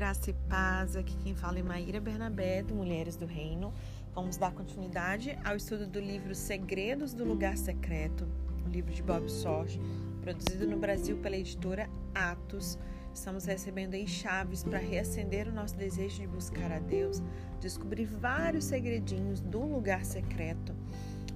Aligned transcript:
graça 0.00 0.30
e 0.30 0.32
paz. 0.48 0.96
Aqui 0.96 1.14
quem 1.18 1.34
fala 1.34 1.58
é 1.58 1.62
Maíra 1.62 2.00
Bernabé, 2.00 2.62
do 2.62 2.74
Mulheres 2.74 3.16
do 3.16 3.26
Reino. 3.26 3.70
Vamos 4.14 4.38
dar 4.38 4.50
continuidade 4.50 5.38
ao 5.44 5.56
estudo 5.56 5.86
do 5.86 6.00
livro 6.00 6.34
Segredos 6.34 7.12
do 7.12 7.22
Lugar 7.22 7.58
Secreto, 7.58 8.26
um 8.66 8.70
livro 8.70 8.94
de 8.94 9.02
Bob 9.02 9.28
Sorge, 9.28 9.78
produzido 10.22 10.66
no 10.66 10.78
Brasil 10.78 11.18
pela 11.18 11.36
editora 11.36 11.86
Atos. 12.14 12.78
Estamos 13.12 13.44
recebendo 13.44 13.92
aí 13.92 14.08
chaves 14.08 14.64
para 14.64 14.78
reacender 14.78 15.46
o 15.46 15.52
nosso 15.52 15.76
desejo 15.76 16.22
de 16.22 16.26
buscar 16.26 16.72
a 16.72 16.78
Deus, 16.78 17.22
descobrir 17.60 18.06
vários 18.06 18.64
segredinhos 18.64 19.42
do 19.42 19.60
lugar 19.60 20.06
secreto. 20.06 20.74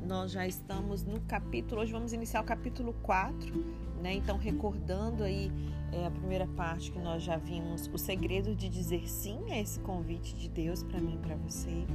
Nós 0.07 0.32
já 0.32 0.46
estamos 0.46 1.02
no 1.02 1.18
capítulo, 1.21 1.80
hoje 1.80 1.91
vamos 1.91 2.12
iniciar 2.12 2.43
o 2.43 2.45
capítulo 2.45 2.95
4, 3.03 3.64
né? 4.03 4.13
Então, 4.13 4.36
recordando 4.36 5.25
aí 5.25 5.50
é, 5.90 6.07
a 6.07 6.11
primeira 6.11 6.46
parte 6.46 6.93
que 6.93 6.99
nós 6.99 7.22
já 7.22 7.39
vimos, 7.39 7.89
o 7.90 7.96
segredo 7.96 8.54
de 8.54 8.68
dizer 8.68 9.08
sim 9.08 9.50
a 9.50 9.58
esse 9.58 9.80
convite 9.80 10.35
de 10.35 10.46
Deus 10.46 10.82
para 10.82 11.00
mim 11.00 11.14
e 11.14 11.18
para 11.27 11.36
você. 11.36 11.86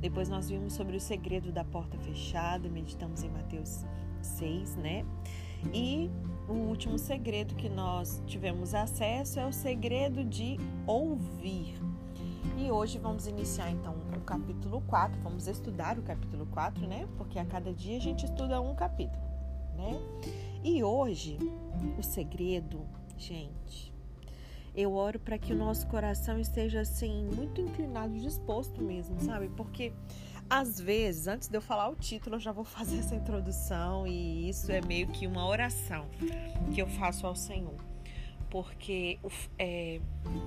Depois 0.00 0.28
nós 0.28 0.48
vimos 0.48 0.72
sobre 0.72 0.96
o 0.96 1.00
segredo 1.00 1.52
da 1.52 1.62
porta 1.62 1.96
fechada, 1.98 2.68
meditamos 2.68 3.22
em 3.22 3.30
Mateus 3.30 3.84
6, 4.20 4.74
né? 4.76 5.06
E 5.72 6.10
o 6.48 6.54
último 6.54 6.98
segredo 6.98 7.54
que 7.54 7.68
nós 7.68 8.20
tivemos 8.26 8.74
acesso 8.74 9.38
é 9.38 9.46
o 9.46 9.52
segredo 9.52 10.24
de 10.24 10.58
ouvir. 10.84 11.80
E 12.58 12.72
hoje 12.72 12.98
vamos 12.98 13.28
iniciar 13.28 13.70
então 13.70 13.94
capítulo 14.22 14.80
4, 14.82 15.20
vamos 15.22 15.46
estudar 15.46 15.98
o 15.98 16.02
capítulo 16.02 16.46
4, 16.46 16.86
né? 16.86 17.08
Porque 17.16 17.38
a 17.38 17.44
cada 17.44 17.72
dia 17.72 17.96
a 17.96 18.00
gente 18.00 18.24
estuda 18.24 18.60
um 18.60 18.74
capítulo, 18.74 19.22
né? 19.76 19.98
E 20.64 20.82
hoje 20.82 21.38
o 21.98 22.02
segredo, 22.02 22.86
gente, 23.16 23.92
eu 24.74 24.94
oro 24.94 25.18
para 25.18 25.36
que 25.36 25.52
o 25.52 25.56
nosso 25.56 25.86
coração 25.86 26.38
esteja 26.38 26.80
assim 26.80 27.26
muito 27.34 27.60
inclinado, 27.60 28.18
disposto 28.18 28.82
mesmo, 28.82 29.18
sabe? 29.20 29.48
Porque 29.50 29.92
às 30.48 30.78
vezes, 30.78 31.26
antes 31.26 31.48
de 31.48 31.56
eu 31.56 31.62
falar 31.62 31.88
o 31.88 31.94
título, 31.94 32.36
eu 32.36 32.40
já 32.40 32.52
vou 32.52 32.64
fazer 32.64 32.98
essa 32.98 33.14
introdução 33.14 34.06
e 34.06 34.48
isso 34.48 34.70
é 34.70 34.80
meio 34.82 35.08
que 35.08 35.26
uma 35.26 35.46
oração 35.46 36.06
que 36.74 36.80
eu 36.80 36.86
faço 36.86 37.26
ao 37.26 37.34
Senhor. 37.34 37.76
Porque 38.50 39.18
é, 39.58 39.98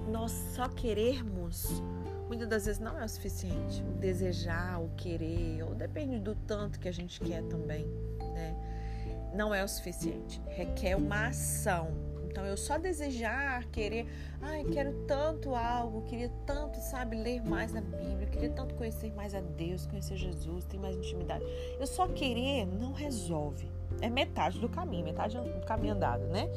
nós 0.07 0.31
só 0.55 0.69
querermos, 0.69 1.81
muitas 2.27 2.47
das 2.47 2.65
vezes 2.65 2.79
não 2.79 2.99
é 2.99 3.05
o 3.05 3.09
suficiente. 3.09 3.83
O 3.83 3.93
desejar, 3.93 4.81
o 4.81 4.89
querer, 4.95 5.63
ou 5.63 5.75
depende 5.75 6.19
do 6.19 6.35
tanto 6.35 6.79
que 6.79 6.87
a 6.87 6.93
gente 6.93 7.19
quer 7.19 7.43
também, 7.43 7.85
né? 8.33 9.31
Não 9.33 9.53
é 9.53 9.63
o 9.63 9.67
suficiente. 9.67 10.41
Requer 10.47 10.95
uma 10.95 11.27
ação 11.27 12.15
então, 12.35 12.45
eu 12.45 12.57
só 12.57 12.77
desejar, 12.77 13.63
querer, 13.67 14.05
ai, 14.41 14.65
quero 14.65 14.91
tanto 15.07 15.55
algo, 15.55 16.01
queria 16.01 16.29
tanto, 16.45 16.81
sabe, 16.81 17.15
ler 17.15 17.41
mais 17.41 17.73
a 17.73 17.79
Bíblia, 17.79 18.27
queria 18.27 18.49
tanto 18.49 18.75
conhecer 18.75 19.09
mais 19.13 19.33
a 19.33 19.39
Deus, 19.39 19.85
conhecer 19.85 20.17
Jesus, 20.17 20.65
ter 20.65 20.77
mais 20.77 20.97
intimidade. 20.97 21.45
Eu 21.79 21.87
só 21.87 22.09
querer 22.09 22.65
não 22.65 22.91
resolve. 22.91 23.71
É 24.01 24.09
metade 24.09 24.59
do 24.59 24.67
caminho, 24.67 25.05
metade 25.05 25.37
do 25.37 25.65
caminho 25.65 25.93
andado, 25.93 26.25
né? 26.25 26.49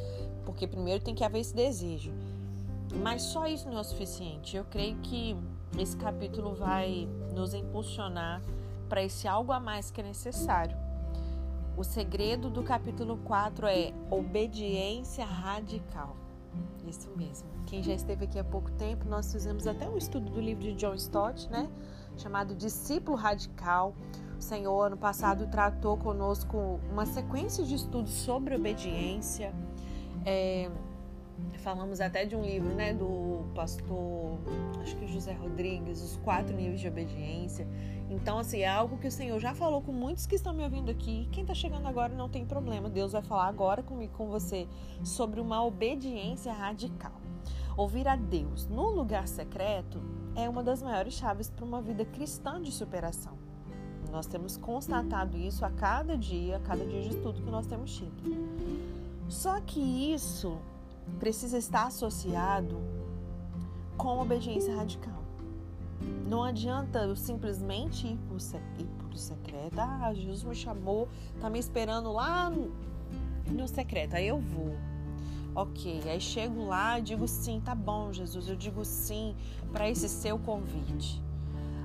Porque 0.44 0.66
primeiro 0.66 1.05
tem 1.05 1.14
que 1.14 1.22
haver 1.22 1.42
esse 1.42 1.55
desejo. 1.55 2.12
Mas 2.94 3.22
só 3.22 3.47
isso 3.47 3.69
não 3.69 3.78
é 3.78 3.81
o 3.81 3.84
suficiente. 3.84 4.56
Eu 4.56 4.64
creio 4.64 4.97
que 4.98 5.36
esse 5.78 5.97
capítulo 5.97 6.55
vai 6.55 7.08
nos 7.34 7.55
impulsionar 7.55 8.42
para 8.89 9.03
esse 9.03 9.28
algo 9.28 9.53
a 9.53 9.61
mais 9.61 9.91
que 9.91 10.00
é 10.00 10.05
necessário 10.05 10.77
o 11.78 11.84
segredo 11.84 12.50
do 12.50 12.64
capítulo 12.64 13.19
4 13.19 13.69
é 13.69 13.92
obediência 14.11 15.25
radical. 15.25 16.17
Isso 16.84 17.08
mesmo. 17.17 17.48
Quem 17.67 17.84
já 17.84 17.95
esteve 17.95 18.25
aqui 18.25 18.36
há 18.36 18.42
pouco 18.42 18.69
tempo, 18.72 19.08
nós 19.08 19.30
fizemos 19.30 19.64
até 19.64 19.89
um 19.89 19.96
estudo 19.96 20.29
do 20.29 20.40
livro 20.40 20.64
de 20.64 20.74
John 20.74 20.95
Stott, 20.95 21.48
né? 21.48 21.70
Chamado 22.17 22.57
Discípulo 22.57 23.17
Radical. 23.17 23.95
O 24.36 24.42
Senhor, 24.42 24.86
ano 24.86 24.96
passado, 24.96 25.46
tratou 25.46 25.96
conosco 25.96 26.80
uma 26.90 27.07
sequência 27.07 27.64
de 27.64 27.77
estudos 27.77 28.13
sobre 28.13 28.57
obediência. 28.57 29.55
É, 30.27 30.68
falamos 31.59 32.01
até 32.01 32.25
de 32.25 32.35
um 32.35 32.43
livro, 32.43 32.75
né, 32.75 32.95
do 32.95 33.45
pastor, 33.55 34.39
acho 34.81 34.97
que 34.97 35.07
José 35.07 35.33
Rodrigues, 35.33 36.01
os 36.03 36.17
quatro 36.19 36.57
níveis 36.57 36.81
de 36.81 36.89
obediência. 36.89 37.67
Então, 38.11 38.39
assim, 38.39 38.61
é 38.61 38.69
algo 38.69 38.97
que 38.97 39.07
o 39.07 39.13
Senhor 39.13 39.39
já 39.39 39.55
falou 39.55 39.83
com 39.83 39.93
muitos 39.93 40.27
que 40.27 40.35
estão 40.35 40.55
me 40.55 40.63
ouvindo 40.63 40.91
aqui. 40.91 41.29
Quem 41.31 41.43
está 41.43 41.55
chegando 41.55 41.87
agora 41.87 42.15
não 42.15 42.29
tem 42.29 42.47
problema. 42.47 42.89
Deus 42.89 43.13
vai 43.13 43.23
falar 43.23 43.47
agora 43.47 43.83
comigo, 43.83 44.15
com 44.17 44.29
você, 44.29 44.67
sobre 45.05 45.41
uma 45.41 45.63
obediência 45.63 46.53
radical. 46.53 47.21
Ouvir 47.77 48.09
a 48.09 48.17
Deus 48.17 48.67
no 48.67 48.91
lugar 48.91 49.29
secreto 49.29 50.01
é 50.35 50.49
uma 50.49 50.63
das 50.63 50.83
maiores 50.83 51.15
chaves 51.15 51.51
para 51.51 51.65
uma 51.65 51.83
vida 51.83 52.05
cristã 52.05 52.61
de 52.63 52.73
superação. 52.73 53.37
Nós 54.11 54.27
temos 54.27 54.57
constatado 54.57 55.37
isso 55.37 55.65
a 55.65 55.70
cada 55.70 56.17
dia, 56.17 56.57
a 56.57 56.61
cada 56.61 56.85
dia 56.85 57.03
de 57.03 57.11
estudo 57.11 57.43
que 57.43 57.51
nós 57.51 57.67
temos 57.67 57.95
tido. 57.95 58.23
Só 59.29 59.61
que 59.61 59.81
isso 60.13 60.59
precisa 61.19 61.58
estar 61.58 61.86
associado 61.86 62.77
com 63.96 64.20
obediência 64.20 64.74
radical. 64.74 65.23
Não 66.29 66.45
adianta 66.45 67.01
eu 67.01 67.17
simplesmente 67.17 68.07
ir 68.07 68.19
para 68.27 68.36
o 68.36 69.19
secreto. 69.19 69.79
Ah, 69.79 70.13
Jesus 70.14 70.45
me 70.45 70.55
chamou, 70.55 71.08
tá 71.41 71.51
me 71.51 71.58
esperando 71.58 72.13
lá 72.13 72.52
no 73.51 73.67
secreto. 73.67 74.14
Aí 74.14 74.29
eu 74.29 74.39
vou. 74.39 74.74
Ok, 75.55 76.02
aí 76.07 76.20
chego 76.20 76.67
lá 76.67 77.01
digo 77.01 77.27
sim, 77.27 77.61
tá 77.61 77.75
bom, 77.75 78.13
Jesus, 78.13 78.48
eu 78.48 78.55
digo 78.55 78.85
sim 78.85 79.35
para 79.73 79.89
esse 79.89 80.08
seu 80.08 80.39
convite. 80.39 81.20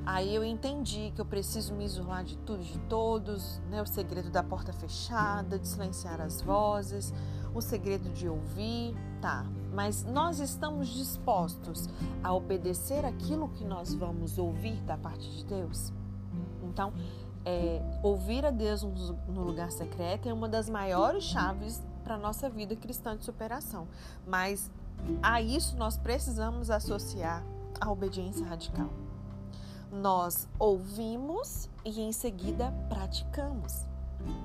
Aí 0.06 0.36
eu 0.36 0.44
entendi 0.44 1.12
que 1.16 1.22
eu 1.22 1.26
preciso 1.26 1.74
me 1.74 1.86
isolar 1.86 2.24
de 2.24 2.38
tudo 2.40 2.62
de 2.62 2.78
todos, 2.90 3.60
né? 3.70 3.82
O 3.82 3.86
segredo 3.86 4.30
da 4.30 4.44
porta 4.44 4.74
fechada, 4.74 5.58
de 5.58 5.68
silenciar 5.68 6.20
as 6.20 6.42
vozes, 6.42 7.14
o 7.56 7.62
segredo 7.62 8.10
de 8.10 8.28
ouvir, 8.28 8.96
tá? 9.22 9.46
Mas 9.74 10.04
nós 10.04 10.40
estamos 10.40 10.90
dispostos 10.90 11.88
a 12.22 12.34
obedecer 12.34 13.06
aquilo 13.06 13.48
que 13.50 13.64
nós 13.64 13.94
vamos 13.94 14.38
ouvir 14.38 14.76
da 14.84 14.98
parte 14.98 15.30
de 15.30 15.46
Deus? 15.46 15.94
Então, 16.64 16.92
é, 17.46 17.82
ouvir 18.02 18.46
a 18.46 18.52
Deus 18.52 18.84
no 18.84 19.44
lugar 19.44 19.72
secreto 19.72 20.28
é 20.28 20.34
uma 20.34 20.50
das 20.50 20.70
maiores 20.70 21.24
chaves 21.24 21.82
para 22.04 22.18
nossa 22.18 22.50
vida 22.50 22.76
cristã 22.76 23.16
de 23.16 23.24
superação. 23.24 23.88
Mas 24.28 24.70
a 25.22 25.42
isso 25.42 25.78
nós 25.78 25.98
precisamos 25.98 26.70
associar 26.70 27.44
a 27.80 27.90
obediência 27.90 28.46
radical. 28.46 28.90
Nós 29.94 30.50
ouvimos 30.58 31.70
e 31.86 32.02
em 32.02 32.12
seguida 32.12 32.74
praticamos. 32.90 33.86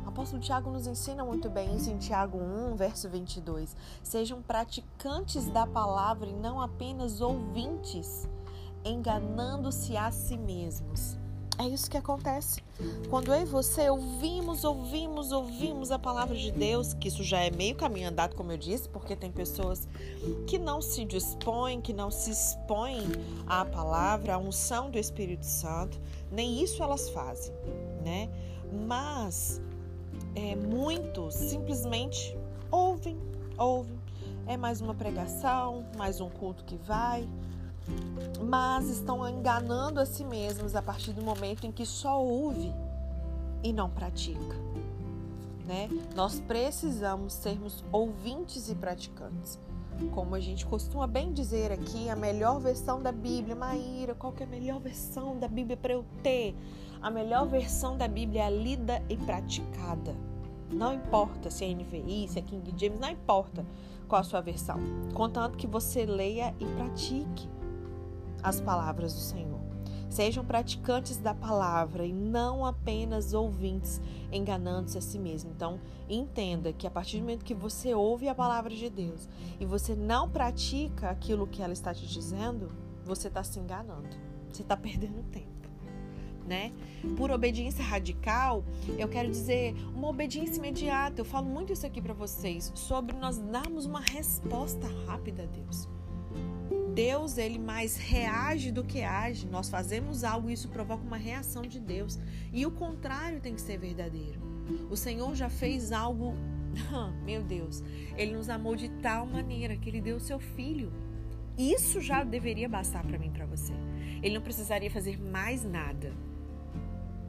O 0.05 0.09
apóstolo 0.11 0.43
Tiago 0.43 0.71
nos 0.71 0.87
ensina 0.87 1.25
muito 1.25 1.49
bem 1.49 1.75
isso 1.75 1.89
em 1.89 1.97
Tiago 1.97 2.37
1, 2.37 2.77
verso 2.77 3.09
22. 3.09 3.75
Sejam 4.03 4.43
praticantes 4.43 5.47
da 5.49 5.67
palavra 5.67 6.29
e 6.29 6.35
não 6.35 6.61
apenas 6.61 7.23
ouvintes, 7.23 8.29
enganando-se 8.85 9.97
a 9.97 10.11
si 10.11 10.37
mesmos. 10.37 11.17
É 11.59 11.67
isso 11.67 11.91
que 11.91 11.97
acontece. 11.97 12.63
Quando 13.11 13.35
eu 13.35 13.43
e 13.43 13.45
você 13.45 13.91
ouvimos, 13.91 14.63
ouvimos, 14.63 15.33
ouvimos 15.33 15.91
a 15.91 15.99
palavra 15.99 16.37
de 16.37 16.53
Deus, 16.53 16.95
que 16.95 17.09
isso 17.09 17.25
já 17.25 17.41
é 17.41 17.51
meio 17.51 17.75
caminho 17.75 18.09
andado, 18.09 18.37
como 18.37 18.53
eu 18.53 18.57
disse, 18.57 18.89
porque 18.89 19.17
tem 19.17 19.33
pessoas 19.33 19.89
que 20.47 20.57
não 20.57 20.81
se 20.81 21.05
dispõem, 21.05 21.81
que 21.81 21.93
não 21.93 22.13
se 22.13 22.31
expõem 22.31 23.03
à 23.45 23.65
palavra, 23.65 24.35
à 24.35 24.39
unção 24.39 24.89
do 24.89 24.99
Espírito 24.99 25.45
Santo, 25.45 26.01
nem 26.31 26.63
isso 26.63 26.81
elas 26.81 27.11
fazem, 27.11 27.53
né? 28.05 28.31
Mas 28.87 29.61
é, 30.37 30.55
muitos 30.55 31.35
simplesmente 31.35 32.39
ouvem, 32.71 33.19
ouvem. 33.59 33.99
É 34.47 34.57
mais 34.57 34.81
uma 34.81 34.95
pregação, 34.95 35.85
mais 35.97 36.21
um 36.21 36.31
culto 36.31 36.65
que 36.65 36.77
vai, 36.77 37.29
mas 38.49 38.89
estão 38.89 39.29
enganando 39.29 40.01
a 40.01 40.07
si 40.07 40.25
mesmos 40.25 40.75
a 40.75 40.83
partir 40.83 41.13
do 41.13 41.23
momento 41.23 41.67
em 41.67 41.73
que 41.73 41.85
só 41.85 42.23
ouve 42.23 42.73
e 43.63 43.73
não 43.73 43.91
pratica. 43.91 44.57
Né? 45.67 45.89
Nós 46.15 46.41
precisamos 46.41 47.35
sermos 47.35 47.85
ouvintes 47.93 48.71
e 48.71 48.75
praticantes. 48.75 49.59
Como 50.13 50.35
a 50.35 50.41
gente 50.41 50.65
costuma 50.65 51.07
bem 51.07 51.33
dizer 51.33 51.73
aqui, 51.73 52.09
a 52.09 52.15
melhor 52.15 52.61
versão 52.61 53.03
da 53.03 53.11
Bíblia, 53.11 53.57
Maíra, 53.57 54.15
qual 54.15 54.33
que 54.33 54.45
é 54.45 54.47
a 54.47 54.49
melhor 54.49 54.81
versão 54.81 55.37
da 55.39 55.49
Bíblia 55.49 55.77
para 55.77 55.93
eu 55.93 56.05
ter? 56.23 56.55
A 57.03 57.11
melhor 57.11 57.47
versão 57.47 57.99
da 57.99 58.07
Bíblia 58.07 58.43
é 58.43 58.47
a 58.47 58.51
lida 58.51 59.03
e 59.09 59.17
praticada. 59.17 60.15
Não 60.71 60.95
importa 60.95 61.51
se 61.51 61.65
é 61.65 61.75
NVI, 61.75 62.29
se 62.29 62.39
é 62.39 62.43
King 62.43 62.73
James, 62.77 63.01
não 63.01 63.11
importa 63.11 63.67
qual 64.07 64.21
a 64.21 64.25
sua 64.25 64.41
versão. 64.41 64.79
Contanto 65.13 65.59
que 65.59 65.67
você 65.67 66.07
leia 66.07 66.55
e 66.61 66.65
pratique 66.65 67.49
as 68.43 68.61
palavras 68.61 69.15
do 69.15 69.21
Senhor. 69.21 69.59
Sejam 70.09 70.45
praticantes 70.45 71.19
da 71.19 71.35
palavra 71.35 72.07
e 72.07 72.13
não 72.13 72.65
apenas 72.65 73.35
ouvintes, 73.35 74.01
enganando-se 74.33 74.97
a 74.97 75.01
si 75.01 75.19
mesmo. 75.19 75.51
Então, 75.55 75.79
entenda 76.09 76.73
que 76.73 76.87
a 76.87 76.91
partir 76.91 77.19
do 77.19 77.21
momento 77.21 77.45
que 77.45 77.55
você 77.55 77.95
ouve 77.95 78.27
a 78.27 78.35
palavra 78.35 78.75
de 78.75 78.89
Deus 78.89 79.29
e 79.61 79.67
você 79.67 79.95
não 79.95 80.29
pratica 80.29 81.11
aquilo 81.11 81.47
que 81.47 81.63
ela 81.63 81.75
está 81.75 81.93
te 81.93 82.07
dizendo, 82.07 82.73
você 83.05 83.29
está 83.29 83.43
se 83.45 83.59
enganando. 83.59 84.17
Você 84.51 84.63
está 84.63 84.77
perdendo 84.77 85.23
tempo. 85.31 85.47
Né? 86.47 86.73
Por 87.15 87.31
obediência 87.31 87.85
radical, 87.85 88.65
eu 88.99 89.07
quero 89.07 89.31
dizer 89.31 89.75
uma 89.95 90.09
obediência 90.09 90.57
imediata. 90.57 91.21
Eu 91.21 91.25
falo 91.27 91.47
muito 91.47 91.75
isso 91.75 91.87
aqui 91.87 92.01
para 92.01 92.15
vocês 92.15 92.73
sobre 92.75 93.15
nós 93.19 93.37
darmos 93.37 93.85
uma 93.85 94.01
resposta 94.01 94.87
rápida 95.07 95.43
a 95.43 95.47
Deus. 95.47 95.87
Deus, 96.99 97.39
ele 97.39 97.61
mais 97.61 97.97
reage 97.97 98.73
do 98.73 98.83
que 98.83 99.05
age. 99.05 99.47
Nós 99.47 99.69
fazemos 99.69 100.25
algo 100.25 100.51
e 100.51 100.53
isso 100.53 100.69
provoca 100.69 101.05
uma 101.05 101.17
reação 101.17 101.63
de 101.63 101.79
Deus. 101.79 102.19
E 102.53 102.67
o 102.67 102.73
contrário 102.73 103.41
tem 103.41 103.55
que 103.55 103.61
ser 103.61 103.79
verdadeiro. 103.79 104.41
O 104.91 104.97
Senhor 104.97 105.33
já 105.37 105.49
fez 105.49 105.93
algo, 105.93 106.35
meu 107.25 107.41
Deus, 107.41 107.85
ele 108.17 108.33
nos 108.33 108.49
amou 108.49 108.75
de 108.75 108.89
tal 109.01 109.27
maneira 109.27 109.77
que 109.77 109.89
ele 109.89 110.01
deu 110.01 110.17
o 110.17 110.21
seu 110.21 110.41
filho. 110.41 110.93
Isso 111.57 112.01
já 112.01 112.25
deveria 112.25 112.69
bastar 112.69 113.07
para 113.07 113.17
mim, 113.17 113.31
para 113.31 113.47
você. 113.47 113.75
Ele 114.21 114.35
não 114.35 114.43
precisaria 114.43 114.91
fazer 114.91 115.21
mais 115.21 115.63
nada. 115.63 116.13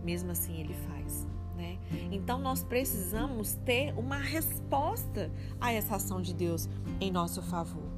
Mesmo 0.04 0.31
assim, 0.31 0.60
ele 0.60 0.74
faz. 0.74 1.27
Né? 1.56 1.77
Então 2.12 2.39
nós 2.39 2.63
precisamos 2.63 3.54
ter 3.63 3.94
uma 3.95 4.18
resposta 4.18 5.31
a 5.62 5.72
essa 5.72 5.98
ação 5.98 6.24
de 6.24 6.33
Deus 6.33 6.68
em 7.00 7.12
nosso 7.12 7.39
favor 7.44 7.88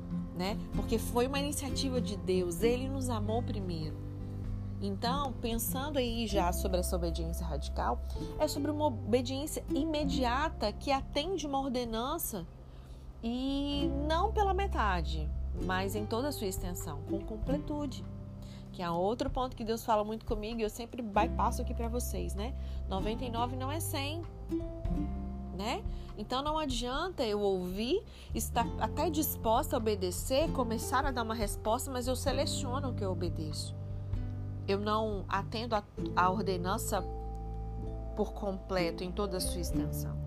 né? 0.42 0.58
Porque 0.76 0.98
foi 0.98 1.28
uma 1.28 1.38
iniciativa 1.38 2.02
de 2.02 2.18
Deus, 2.18 2.64
ele 2.64 2.90
nos 2.90 3.12
amou 3.12 3.44
primeiro. 3.44 3.96
Então, 4.82 5.32
pensando 5.34 6.00
aí 6.00 6.26
já 6.26 6.52
sobre 6.52 6.80
essa 6.80 6.96
obediência 6.96 7.46
radical, 7.46 8.02
é 8.40 8.48
sobre 8.48 8.72
uma 8.72 8.88
obediência 8.88 9.64
imediata 9.70 10.72
que 10.72 10.92
atende 10.92 11.46
uma 11.46 11.60
ordenança 11.60 12.48
e 13.24 13.88
não 14.08 14.32
pela 14.32 14.52
metade, 14.52 15.30
mas 15.64 15.96
em 15.96 16.08
toda 16.08 16.30
a 16.30 16.32
sua 16.32 16.48
extensão, 16.48 17.04
com 17.08 17.20
completude. 17.20 18.04
Que 18.72 18.82
é 18.82 18.90
outro 18.90 19.30
ponto 19.30 19.56
que 19.56 19.64
Deus 19.64 19.86
fala 19.86 20.04
muito 20.04 20.26
comigo 20.26 20.60
e 20.60 20.64
eu 20.64 20.72
sempre 20.72 21.04
bypasso 21.04 21.62
aqui 21.62 21.76
para 21.76 21.88
vocês, 21.88 22.34
né? 22.34 22.56
99 22.90 23.56
não 23.56 23.72
é 23.72 23.80
100 23.80 24.24
né? 25.62 25.84
Então 26.18 26.42
não 26.42 26.58
adianta 26.58 27.24
eu 27.24 27.40
ouvir, 27.40 28.04
estar 28.34 28.68
até 28.80 29.10
disposta 29.10 29.76
a 29.76 29.78
obedecer, 29.78 30.52
começar 30.52 31.06
a 31.06 31.12
dar 31.12 31.24
uma 31.24 31.36
resposta, 31.36 31.90
mas 31.92 32.08
eu 32.08 32.16
seleciono 32.16 32.90
o 32.90 32.94
que 32.94 33.04
eu 33.04 33.12
obedeço. 33.12 33.76
Eu 34.68 34.80
não 34.80 35.24
atendo 35.28 35.76
a, 35.76 35.84
a 36.16 36.30
ordenança 36.30 37.02
por 38.16 38.34
completo, 38.34 39.04
em 39.04 39.12
toda 39.12 39.38
a 39.38 39.40
sua 39.40 39.62
extensão. 39.62 40.20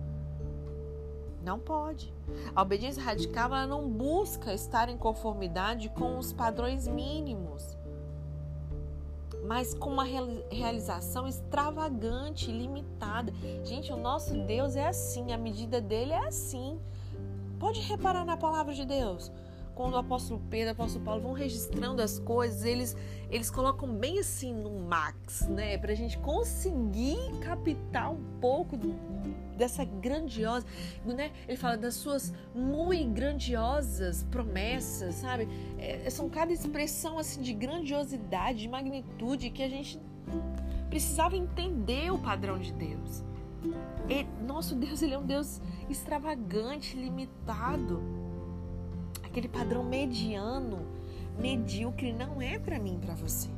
Não 1.43 1.59
pode. 1.59 2.11
A 2.55 2.61
obediência 2.61 3.03
radical 3.03 3.47
ela 3.47 3.67
não 3.67 3.87
busca 3.87 4.53
estar 4.53 4.89
em 4.89 4.97
conformidade 4.97 5.89
com 5.89 6.17
os 6.17 6.33
padrões 6.33 6.87
mínimos 6.87 7.77
mas 9.47 9.73
com 9.73 9.89
uma 9.89 10.03
realização 10.03 11.27
extravagante, 11.27 12.51
limitada. 12.51 13.33
Gente, 13.63 13.91
o 13.91 13.97
nosso 13.97 14.35
Deus 14.45 14.75
é 14.75 14.87
assim, 14.87 15.31
a 15.31 15.37
medida 15.37 15.79
dele 15.79 16.13
é 16.13 16.27
assim. 16.27 16.79
Pode 17.59 17.79
reparar 17.81 18.25
na 18.25 18.37
palavra 18.37 18.73
de 18.73 18.85
Deus. 18.85 19.31
Quando 19.73 19.93
o 19.93 19.97
apóstolo 19.97 20.41
Pedro 20.49 20.69
o 20.69 20.71
apóstolo 20.71 21.03
Paulo 21.03 21.21
vão 21.21 21.33
registrando 21.33 22.01
as 22.01 22.17
coisas, 22.17 22.63
eles, 22.63 22.95
eles 23.29 23.51
colocam 23.51 23.93
bem 23.93 24.19
assim 24.19 24.53
no 24.53 24.71
max, 24.79 25.47
né? 25.49 25.77
Pra 25.77 25.93
gente 25.93 26.17
conseguir 26.17 27.17
captar 27.41 28.11
um 28.11 28.23
pouco 28.39 28.77
dessa 29.55 29.83
grandiosa, 29.83 30.65
né? 31.05 31.31
Ele 31.47 31.57
fala 31.57 31.77
das 31.77 31.95
suas 31.95 32.33
muito 32.53 33.11
grandiosas 33.11 34.23
promessas, 34.23 35.15
sabe? 35.15 35.47
É, 35.77 36.09
são 36.09 36.29
cada 36.29 36.51
expressão 36.51 37.17
assim 37.17 37.41
de 37.41 37.53
grandiosidade, 37.53 38.59
de 38.59 38.67
magnitude 38.67 39.49
que 39.49 39.63
a 39.63 39.69
gente 39.69 39.99
precisava 40.89 41.35
entender 41.35 42.11
o 42.11 42.17
padrão 42.17 42.57
de 42.57 42.71
Deus. 42.73 43.23
E, 44.07 44.23
nosso 44.45 44.75
Deus, 44.75 45.01
ele 45.01 45.13
é 45.13 45.17
um 45.17 45.25
Deus 45.25 45.61
extravagante, 45.89 46.95
limitado. 46.95 48.01
Aquele 49.23 49.47
padrão 49.47 49.83
mediano, 49.83 50.85
medíocre 51.39 52.13
não 52.13 52.41
é 52.41 52.59
para 52.59 52.79
mim, 52.79 52.99
para 52.99 53.15
você. 53.15 53.49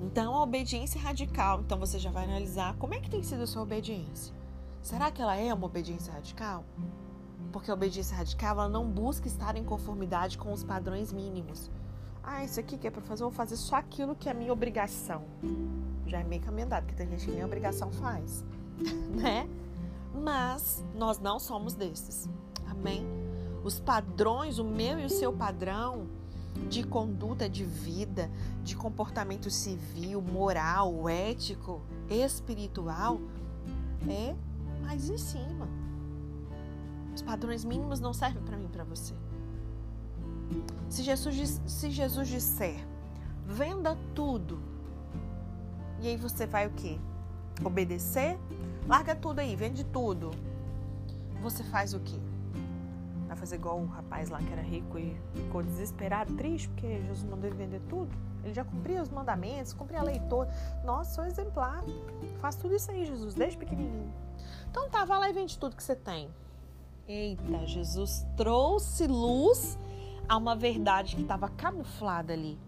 Então, 0.00 0.34
a 0.34 0.42
obediência 0.42 1.00
radical, 1.00 1.60
então 1.60 1.78
você 1.78 1.98
já 1.98 2.10
vai 2.10 2.24
analisar 2.24 2.74
como 2.76 2.94
é 2.94 3.00
que 3.00 3.08
tem 3.08 3.22
sido 3.22 3.42
a 3.42 3.46
sua 3.46 3.62
obediência. 3.62 4.34
Será 4.82 5.12
que 5.12 5.22
ela 5.22 5.36
é 5.36 5.54
uma 5.54 5.66
obediência 5.66 6.12
radical? 6.12 6.64
Porque 7.52 7.70
a 7.70 7.74
obediência 7.74 8.16
radical 8.16 8.58
ela 8.58 8.68
não 8.68 8.90
busca 8.90 9.28
estar 9.28 9.56
em 9.56 9.64
conformidade 9.64 10.36
com 10.36 10.52
os 10.52 10.64
padrões 10.64 11.12
mínimos. 11.12 11.70
Ah, 12.22 12.44
isso 12.44 12.58
aqui 12.58 12.76
que 12.76 12.86
é 12.86 12.90
para 12.90 13.00
fazer, 13.00 13.22
eu 13.22 13.28
vou 13.28 13.36
fazer 13.36 13.56
só 13.56 13.76
aquilo 13.76 14.16
que 14.16 14.28
é 14.28 14.34
minha 14.34 14.52
obrigação. 14.52 15.22
Já 16.06 16.18
é 16.18 16.24
meio 16.24 16.42
caminho 16.42 16.66
andado, 16.66 16.84
porque 16.84 16.96
tem 16.96 17.08
gente 17.08 17.26
que 17.26 17.32
nem 17.32 17.44
obrigação 17.44 17.92
faz, 17.92 18.44
né? 19.14 19.48
Mas 20.14 20.84
nós 20.94 21.18
não 21.18 21.38
somos 21.38 21.74
desses. 21.74 22.28
Amém? 22.68 23.06
Os 23.62 23.78
padrões, 23.78 24.58
o 24.58 24.64
meu 24.64 24.98
e 24.98 25.04
o 25.04 25.10
seu 25.10 25.32
padrão 25.32 26.08
de 26.68 26.82
conduta 26.82 27.48
de 27.48 27.64
vida, 27.64 28.30
de 28.62 28.76
comportamento 28.76 29.48
civil, 29.48 30.20
moral, 30.20 31.08
ético, 31.08 31.80
espiritual, 32.10 33.20
é 34.08 34.34
mais 34.82 35.08
em 35.08 35.18
cima. 35.18 35.68
Os 37.14 37.22
padrões 37.22 37.64
mínimos 37.64 38.00
não 38.00 38.12
servem 38.12 38.42
para 38.42 38.56
mim 38.56 38.68
para 38.68 38.84
você. 38.84 39.14
Se 40.88 41.02
Jesus, 41.02 41.60
se 41.66 41.90
Jesus 41.90 42.28
disser, 42.28 42.86
venda 43.46 43.96
tudo, 44.14 44.60
e 46.00 46.08
aí 46.08 46.16
você 46.16 46.46
vai 46.46 46.66
o 46.66 46.70
quê? 46.70 46.98
Obedecer? 47.64 48.38
Larga 48.88 49.14
tudo 49.14 49.38
aí, 49.38 49.54
vende 49.54 49.84
tudo. 49.84 50.30
Você 51.42 51.62
faz 51.64 51.94
o 51.94 52.00
quê? 52.00 52.18
Vai 53.28 53.36
fazer 53.36 53.56
igual 53.56 53.78
o 53.78 53.86
rapaz 53.86 54.28
lá 54.28 54.38
que 54.38 54.52
era 54.52 54.62
rico 54.62 54.98
e 54.98 55.16
ficou 55.32 55.62
desesperado, 55.62 56.34
triste, 56.34 56.68
porque 56.68 57.00
Jesus 57.02 57.24
mandou 57.24 57.48
ele 57.48 57.56
vender 57.56 57.80
tudo? 57.88 58.10
Ele 58.44 58.52
já 58.52 58.64
cumpria 58.64 59.00
os 59.00 59.08
mandamentos, 59.08 59.72
cumpria 59.72 60.00
a 60.00 60.02
lei 60.02 60.20
toda. 60.28 60.52
Nossa, 60.84 61.14
sou 61.14 61.24
exemplar. 61.24 61.82
Faz 62.40 62.56
tudo 62.56 62.74
isso 62.74 62.90
aí, 62.90 63.06
Jesus, 63.06 63.34
desde 63.34 63.56
pequenininho. 63.56 64.12
Então 64.70 64.88
tá, 64.88 65.04
vai 65.04 65.18
lá 65.18 65.30
e 65.30 65.32
vende 65.32 65.58
tudo 65.58 65.76
que 65.76 65.82
você 65.82 65.94
tem. 65.94 66.28
Eita, 67.06 67.66
Jesus 67.66 68.24
trouxe 68.36 69.06
luz 69.06 69.78
a 70.28 70.36
uma 70.36 70.54
verdade 70.54 71.16
que 71.16 71.22
estava 71.22 71.48
camuflada 71.48 72.32
ali. 72.32 72.58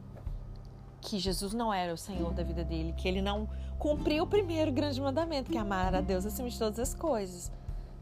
Que 1.00 1.18
Jesus 1.18 1.52
não 1.54 1.72
era 1.72 1.92
o 1.92 1.96
Senhor 1.96 2.32
da 2.32 2.42
vida 2.42 2.64
dele, 2.64 2.92
que 2.92 3.06
ele 3.06 3.22
não 3.22 3.48
cumpriu 3.78 4.24
o 4.24 4.26
primeiro 4.26 4.72
grande 4.72 5.00
mandamento, 5.00 5.50
que 5.50 5.56
é 5.56 5.60
amar 5.60 5.94
a 5.94 6.00
Deus 6.00 6.26
acima 6.26 6.48
de 6.48 6.58
todas 6.58 6.78
as 6.78 6.94
coisas. 6.94 7.52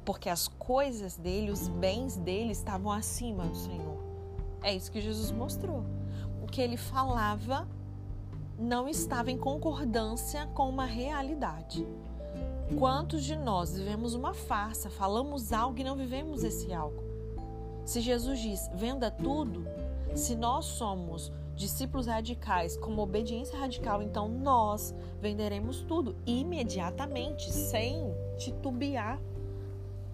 Porque 0.04 0.28
as 0.28 0.48
coisas 0.48 1.16
dele, 1.16 1.50
os 1.50 1.68
bens 1.68 2.16
dele 2.16 2.52
estavam 2.52 2.90
acima 2.90 3.44
do 3.44 3.56
Senhor. 3.56 4.02
É 4.62 4.74
isso 4.74 4.90
que 4.90 5.00
Jesus 5.00 5.30
mostrou. 5.30 5.84
O 6.42 6.46
que 6.46 6.60
ele 6.60 6.76
falava 6.76 7.68
não 8.58 8.88
estava 8.88 9.30
em 9.30 9.36
concordância 9.36 10.46
com 10.54 10.68
uma 10.68 10.84
realidade. 10.84 11.86
Quantos 12.78 13.24
de 13.24 13.36
nós 13.36 13.76
vivemos 13.76 14.14
uma 14.14 14.32
farsa, 14.32 14.88
falamos 14.88 15.52
algo 15.52 15.78
e 15.78 15.84
não 15.84 15.96
vivemos 15.96 16.42
esse 16.42 16.72
algo? 16.72 17.02
Se 17.84 18.00
Jesus 18.00 18.38
diz, 18.38 18.70
venda 18.74 19.10
tudo, 19.10 19.66
se 20.14 20.34
nós 20.36 20.64
somos 20.64 21.32
discípulos 21.54 22.06
radicais 22.06 22.76
como 22.76 23.02
obediência 23.02 23.58
radical, 23.58 24.02
então 24.02 24.28
nós 24.28 24.94
venderemos 25.20 25.82
tudo 25.82 26.16
imediatamente, 26.26 27.52
sem 27.52 28.14
titubear. 28.38 29.20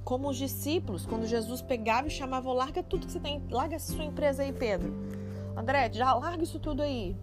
Como 0.04 0.28
os 0.28 0.36
discípulos, 0.36 1.04
quando 1.04 1.26
Jesus 1.26 1.60
pegava 1.60 2.08
e 2.08 2.10
chamava, 2.10 2.50
larga 2.52 2.82
tudo 2.82 3.06
que 3.06 3.12
você 3.12 3.20
tem, 3.20 3.42
larga 3.50 3.78
sua 3.78 4.04
empresa 4.04 4.42
aí, 4.42 4.52
Pedro. 4.52 4.94
André, 5.54 5.90
já 5.92 6.14
larga 6.14 6.42
isso 6.42 6.58
tudo 6.58 6.82
aí. 6.82 7.14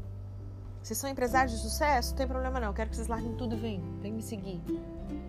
Vocês 0.84 1.00
são 1.00 1.10
empresários 1.10 1.51
de 1.51 1.62
sucesso? 1.62 2.12
Não 2.12 2.17
tem 2.17 2.27
problema 2.27 2.60
não, 2.60 2.72
quero 2.72 2.91
que 2.91 2.96
vocês 2.96 3.08
larguem 3.08 3.34
tudo 3.34 3.55
e 3.55 3.58
venham, 3.58 3.84
vem 4.01 4.13
me 4.13 4.22
seguir. 4.22 4.62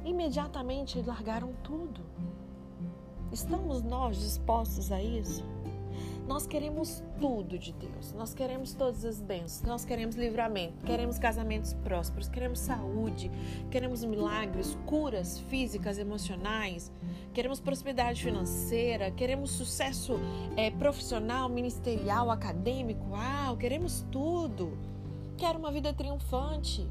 Imediatamente 0.06 1.02
largaram 1.02 1.52
tudo. 1.64 2.00
Estamos 3.32 3.82
nós 3.82 4.16
dispostos 4.16 4.92
a 4.92 5.02
isso? 5.02 5.44
Nós 6.28 6.46
queremos 6.46 7.02
tudo 7.20 7.58
de 7.58 7.72
Deus. 7.72 8.12
Nós 8.12 8.32
queremos 8.32 8.72
todas 8.72 9.04
as 9.04 9.20
bênçãos. 9.20 9.62
Nós 9.62 9.84
queremos 9.84 10.14
livramento. 10.14 10.84
Queremos 10.84 11.18
casamentos 11.18 11.72
prósperos. 11.72 12.28
Queremos 12.28 12.60
saúde. 12.60 13.32
Queremos 13.68 14.04
milagres, 14.04 14.78
curas 14.86 15.40
físicas, 15.40 15.98
emocionais. 15.98 16.92
Queremos 17.34 17.58
prosperidade 17.58 18.22
financeira. 18.22 19.10
Queremos 19.10 19.50
sucesso 19.50 20.20
é, 20.56 20.70
profissional, 20.70 21.48
ministerial, 21.48 22.30
acadêmico. 22.30 23.10
Uau, 23.10 23.56
queremos 23.56 24.06
tudo. 24.12 24.78
quero 25.36 25.58
uma 25.58 25.72
vida 25.72 25.92
triunfante. 25.92 26.88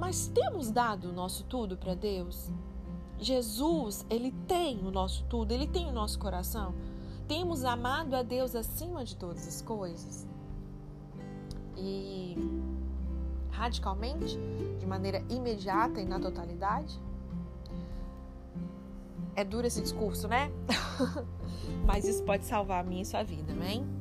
Mas 0.00 0.26
temos 0.28 0.70
dado 0.70 1.10
o 1.10 1.12
nosso 1.12 1.44
tudo 1.44 1.76
para 1.76 1.94
Deus? 1.94 2.50
Jesus, 3.18 4.06
ele 4.08 4.32
tem 4.48 4.78
o 4.78 4.90
nosso 4.90 5.24
tudo, 5.24 5.52
ele 5.52 5.66
tem 5.66 5.86
o 5.86 5.92
nosso 5.92 6.18
coração. 6.18 6.74
Temos 7.28 7.64
amado 7.64 8.16
a 8.16 8.22
Deus 8.22 8.56
acima 8.56 9.04
de 9.04 9.14
todas 9.14 9.46
as 9.46 9.60
coisas. 9.60 10.26
E 11.76 12.34
radicalmente, 13.50 14.38
de 14.78 14.86
maneira 14.86 15.22
imediata 15.28 16.00
e 16.00 16.06
na 16.06 16.18
totalidade. 16.18 16.98
É 19.36 19.44
duro 19.44 19.66
esse 19.66 19.82
discurso, 19.82 20.26
né? 20.26 20.50
Mas 21.86 22.06
isso 22.06 22.22
pode 22.24 22.46
salvar 22.46 22.80
a 22.80 22.88
minha 22.88 23.02
e 23.02 23.04
sua 23.04 23.22
vida, 23.22 23.52
amém? 23.52 23.99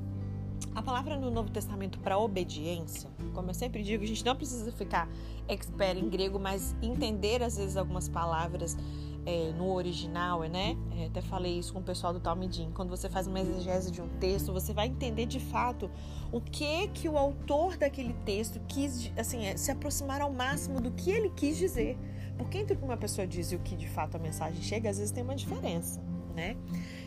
A 0.75 0.81
palavra 0.81 1.17
no 1.17 1.29
Novo 1.29 1.49
Testamento 1.49 1.99
para 1.99 2.17
obediência, 2.17 3.09
como 3.33 3.49
eu 3.49 3.53
sempre 3.53 3.83
digo, 3.83 4.03
a 4.03 4.07
gente 4.07 4.23
não 4.23 4.35
precisa 4.35 4.71
ficar 4.71 5.09
expert 5.47 5.97
em 5.97 6.09
grego, 6.09 6.39
mas 6.39 6.75
entender 6.81 7.41
às 7.43 7.57
vezes 7.57 7.75
algumas 7.75 8.07
palavras 8.07 8.77
é, 9.25 9.51
no 9.53 9.73
original, 9.73 10.41
né? 10.43 10.77
É, 10.97 11.05
até 11.05 11.21
falei 11.21 11.59
isso 11.59 11.73
com 11.73 11.79
o 11.79 11.83
pessoal 11.83 12.13
do 12.13 12.19
Talmidim. 12.19 12.71
Quando 12.73 12.89
você 12.89 13.09
faz 13.09 13.27
uma 13.27 13.39
exegese 13.39 13.91
de 13.91 14.01
um 14.01 14.07
texto, 14.19 14.51
você 14.53 14.73
vai 14.73 14.87
entender 14.87 15.25
de 15.25 15.39
fato 15.39 15.89
o 16.31 16.39
que 16.39 16.87
que 16.89 17.09
o 17.09 17.17
autor 17.17 17.77
daquele 17.77 18.13
texto 18.25 18.59
quis, 18.67 19.11
assim, 19.17 19.45
é, 19.45 19.57
se 19.57 19.71
aproximar 19.71 20.21
ao 20.21 20.31
máximo 20.31 20.79
do 20.79 20.91
que 20.91 21.11
ele 21.11 21.29
quis 21.29 21.57
dizer. 21.57 21.97
Porque 22.37 22.57
entre 22.57 22.73
o 22.73 22.77
que 22.77 22.85
uma 22.85 22.97
pessoa 22.97 23.27
diz 23.27 23.51
e 23.51 23.55
o 23.55 23.59
que 23.59 23.75
de 23.75 23.87
fato 23.87 24.15
a 24.15 24.19
mensagem 24.19 24.61
chega, 24.61 24.89
às 24.89 24.97
vezes 24.97 25.11
tem 25.11 25.23
uma 25.23 25.35
diferença, 25.35 26.01
né? 26.33 26.55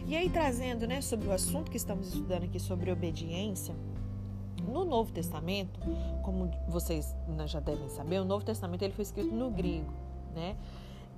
E 0.07 0.17
aí 0.17 0.29
trazendo, 0.29 0.87
né, 0.87 1.01
sobre 1.01 1.29
o 1.29 1.33
assunto 1.33 1.71
que 1.71 1.77
estamos 1.77 2.09
estudando 2.09 2.45
aqui 2.45 2.59
sobre 2.59 2.91
obediência, 2.91 3.75
no 4.69 4.85
Novo 4.85 5.13
Testamento, 5.13 5.81
como 6.23 6.51
vocês 6.69 7.15
né, 7.29 7.47
já 7.47 7.61
devem 7.61 7.89
saber, 7.89 8.21
o 8.21 8.25
Novo 8.25 8.45
Testamento 8.45 8.83
ele 8.83 8.93
foi 8.93 9.03
escrito 9.03 9.35
no 9.35 9.51
grego, 9.51 9.93
né? 10.35 10.57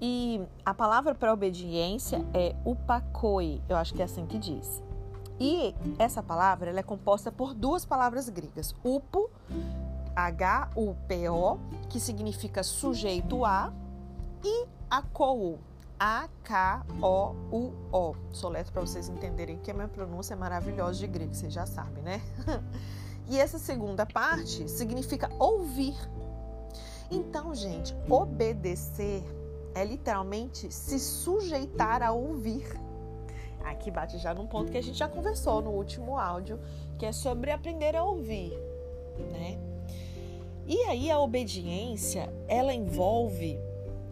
E 0.01 0.41
a 0.65 0.75
palavra 0.75 1.15
para 1.15 1.33
obediência 1.33 2.25
é 2.35 2.55
upakoi, 2.65 3.63
eu 3.69 3.77
acho 3.77 3.95
que 3.95 4.03
é 4.03 4.05
assim 4.05 4.27
que 4.27 4.39
diz. 4.39 4.83
E 5.39 5.75
essa 5.99 6.23
palavra 6.23 6.71
ela 6.71 6.81
é 6.81 6.83
composta 6.83 7.31
por 7.31 7.55
duas 7.55 7.85
palavras 7.85 8.29
gregas, 8.29 8.75
upo, 8.85 9.31
H-U-P-O, 10.15 11.59
que 11.89 11.99
significa 11.99 12.63
sujeito 12.63 13.45
a, 13.45 13.73
e 14.45 14.67
akou, 14.91 15.59
A-K-O-U-O. 15.99 17.77
Soleto 18.33 18.73
para 18.73 18.81
vocês 18.83 19.09
entenderem 19.09 19.59
que 19.59 19.71
a 19.71 19.75
minha 19.75 19.89
pronúncia 19.89 20.35
é 20.35 20.37
maravilhosa 20.37 20.99
de 20.99 21.07
grego, 21.07 21.35
vocês 21.35 21.53
já 21.53 21.67
sabem, 21.67 22.03
né? 22.03 22.21
e 23.29 23.39
essa 23.39 23.59
segunda 23.59 24.05
parte 24.05 24.69
significa 24.69 25.31
ouvir. 25.39 25.97
Então, 27.11 27.55
gente, 27.55 27.95
obedecer 28.09 29.23
é 29.75 29.85
literalmente 29.85 30.73
se 30.73 30.99
sujeitar 30.99 32.03
a 32.03 32.13
ouvir. 32.13 32.65
Aqui 33.65 33.91
bate 33.91 34.19
já 34.19 34.35
num 34.35 34.47
ponto 34.47 34.71
que 34.71 34.79
a 34.79 34.83
gente 34.83 34.99
já 34.99 35.09
conversou 35.09 35.63
no 35.63 35.71
último 35.71 36.19
áudio, 36.19 36.61
que 36.99 37.07
é 37.07 37.13
sobre 37.13 37.51
aprender 37.51 37.97
a 37.97 38.05
ouvir, 38.05 38.53
né? 39.33 39.59
E 40.67 40.79
aí 40.85 41.11
a 41.11 41.19
obediência, 41.19 42.33
ela 42.49 42.73
envolve 42.73 43.59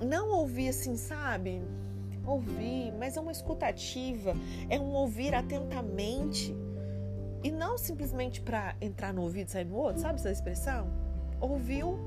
não 0.02 0.30
ouvir 0.30 0.68
assim, 0.68 0.96
sabe? 0.96 1.62
Ouvir, 2.26 2.92
mas 2.98 3.16
é 3.16 3.20
uma 3.20 3.32
escutativa, 3.32 4.34
é 4.68 4.78
um 4.78 4.92
ouvir 4.92 5.34
atentamente. 5.34 6.54
E 7.42 7.50
não 7.50 7.76
simplesmente 7.76 8.40
para 8.40 8.76
entrar 8.80 9.12
no 9.12 9.22
ouvido 9.22 9.48
e 9.48 9.50
sair 9.50 9.64
no 9.64 9.76
outro, 9.76 10.00
sabe 10.00 10.14
essa 10.14 10.30
expressão? 10.30 10.86
Ouviu, 11.40 11.98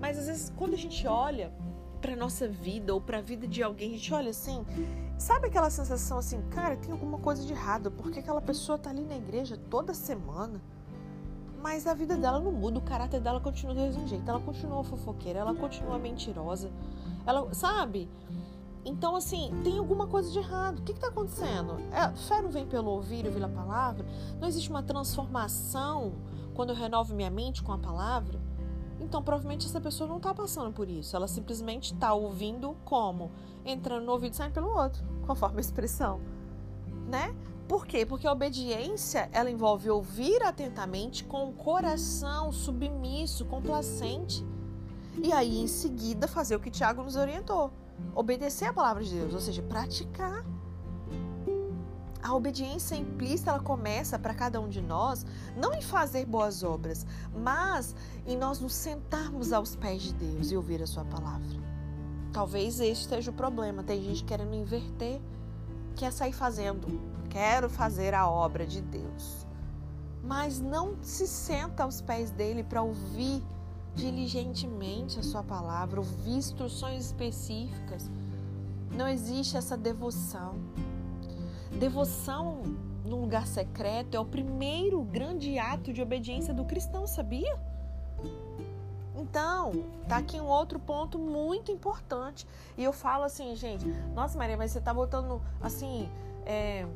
mas 0.00 0.18
às 0.18 0.26
vezes 0.26 0.52
quando 0.56 0.74
a 0.74 0.78
gente 0.78 1.06
olha 1.06 1.52
para 2.00 2.14
nossa 2.14 2.46
vida 2.46 2.94
ou 2.94 3.00
para 3.00 3.18
a 3.18 3.20
vida 3.20 3.46
de 3.46 3.62
alguém, 3.62 3.90
a 3.90 3.96
gente 3.96 4.14
olha 4.14 4.30
assim, 4.30 4.64
sabe 5.18 5.48
aquela 5.48 5.68
sensação 5.68 6.18
assim, 6.18 6.40
cara, 6.50 6.76
tem 6.76 6.92
alguma 6.92 7.18
coisa 7.18 7.44
de 7.44 7.52
errado, 7.52 7.90
porque 7.90 8.20
aquela 8.20 8.40
pessoa 8.40 8.78
tá 8.78 8.90
ali 8.90 9.02
na 9.02 9.16
igreja 9.16 9.58
toda 9.68 9.92
semana, 9.92 10.60
mas 11.60 11.86
a 11.86 11.94
vida 11.94 12.16
dela 12.16 12.38
não 12.38 12.52
muda, 12.52 12.78
o 12.78 12.82
caráter 12.82 13.20
dela 13.20 13.40
continua 13.40 13.74
do 13.74 13.80
mesmo 13.80 14.06
jeito, 14.06 14.28
ela 14.30 14.40
continua 14.40 14.84
fofoqueira, 14.84 15.40
ela 15.40 15.54
continua 15.54 15.98
mentirosa, 15.98 16.70
ela, 17.28 17.52
sabe? 17.52 18.08
Então, 18.84 19.14
assim, 19.14 19.52
tem 19.62 19.78
alguma 19.78 20.06
coisa 20.06 20.30
de 20.30 20.38
errado. 20.38 20.78
O 20.78 20.82
que 20.82 20.92
está 20.92 21.08
acontecendo? 21.08 21.78
É, 21.92 22.08
fé 22.16 22.40
não 22.40 22.50
vem 22.50 22.66
pelo 22.66 22.90
ouvir, 22.90 23.26
ouvir 23.26 23.44
a 23.44 23.48
palavra? 23.48 24.06
Não 24.40 24.48
existe 24.48 24.70
uma 24.70 24.82
transformação 24.82 26.14
quando 26.54 26.70
eu 26.70 26.76
renovo 26.76 27.14
minha 27.14 27.28
mente 27.28 27.62
com 27.62 27.70
a 27.70 27.76
palavra? 27.76 28.40
Então, 28.98 29.22
provavelmente 29.22 29.66
essa 29.66 29.80
pessoa 29.80 30.08
não 30.08 30.16
está 30.16 30.34
passando 30.34 30.72
por 30.72 30.88
isso. 30.88 31.14
Ela 31.14 31.28
simplesmente 31.28 31.92
está 31.92 32.14
ouvindo 32.14 32.74
como? 32.82 33.30
Entrando 33.62 34.06
no 34.06 34.12
ouvido 34.12 34.32
e 34.32 34.36
saindo 34.36 34.54
pelo 34.54 34.74
outro, 34.74 35.04
conforme 35.26 35.58
a 35.58 35.60
expressão. 35.60 36.20
Né? 37.06 37.36
Por 37.68 37.86
quê? 37.86 38.06
Porque 38.06 38.26
a 38.26 38.32
obediência, 38.32 39.28
ela 39.32 39.50
envolve 39.50 39.90
ouvir 39.90 40.42
atentamente 40.42 41.24
com 41.24 41.50
o 41.50 41.52
coração 41.52 42.50
submisso, 42.50 43.44
complacente. 43.44 44.42
E 45.22 45.32
aí, 45.32 45.58
em 45.60 45.66
seguida, 45.66 46.28
fazer 46.28 46.56
o 46.56 46.60
que 46.60 46.70
Tiago 46.70 47.02
nos 47.02 47.16
orientou. 47.16 47.72
Obedecer 48.14 48.66
a 48.66 48.72
palavra 48.72 49.02
de 49.02 49.14
Deus, 49.14 49.34
ou 49.34 49.40
seja, 49.40 49.62
praticar 49.62 50.44
a 52.28 52.34
obediência 52.34 52.94
implícita 52.94 53.50
ela 53.50 53.60
começa 53.60 54.18
para 54.18 54.34
cada 54.34 54.60
um 54.60 54.68
de 54.68 54.82
nós 54.82 55.24
não 55.56 55.72
em 55.72 55.80
fazer 55.80 56.26
boas 56.26 56.62
obras, 56.62 57.06
mas 57.34 57.94
em 58.26 58.36
nós 58.36 58.60
nos 58.60 58.74
sentarmos 58.74 59.52
aos 59.52 59.74
pés 59.76 60.02
de 60.02 60.12
Deus 60.12 60.50
e 60.50 60.56
ouvir 60.56 60.82
a 60.82 60.86
sua 60.86 61.04
palavra. 61.04 61.48
Talvez 62.32 62.80
este 62.80 63.08
seja 63.08 63.30
o 63.30 63.34
problema. 63.34 63.82
Tem 63.82 64.02
gente 64.02 64.24
querendo 64.24 64.54
inverter, 64.54 65.22
quer 65.96 66.12
sair 66.12 66.32
fazendo, 66.32 67.00
quero 67.30 67.70
fazer 67.70 68.12
a 68.12 68.28
obra 68.28 68.66
de 68.66 68.82
Deus, 68.82 69.46
mas 70.22 70.60
não 70.60 71.02
se 71.02 71.26
senta 71.26 71.84
aos 71.84 72.02
pés 72.02 72.30
dele 72.30 72.62
para 72.62 72.82
ouvir 72.82 73.42
diligentemente 73.94 75.18
a 75.18 75.22
sua 75.22 75.42
palavra, 75.42 76.00
ouvir 76.00 76.32
instruções 76.32 77.06
específicas. 77.06 78.10
Não 78.90 79.08
existe 79.08 79.56
essa 79.56 79.76
devoção. 79.76 80.56
Devoção 81.78 82.62
num 83.04 83.20
lugar 83.20 83.46
secreto 83.46 84.14
é 84.14 84.20
o 84.20 84.24
primeiro 84.24 85.02
grande 85.02 85.58
ato 85.58 85.92
de 85.92 86.02
obediência 86.02 86.52
do 86.52 86.64
cristão, 86.64 87.06
sabia? 87.06 87.58
Então, 89.16 89.84
tá 90.08 90.18
aqui 90.18 90.40
um 90.40 90.46
outro 90.46 90.78
ponto 90.78 91.18
muito 91.18 91.72
importante. 91.72 92.46
E 92.76 92.84
eu 92.84 92.92
falo 92.92 93.24
assim, 93.24 93.54
gente, 93.56 93.84
nossa 94.14 94.38
Maria, 94.38 94.56
mas 94.56 94.70
você 94.70 94.80
tá 94.80 94.94
botando 94.94 95.42
assim, 95.60 96.08
é, 96.46 96.86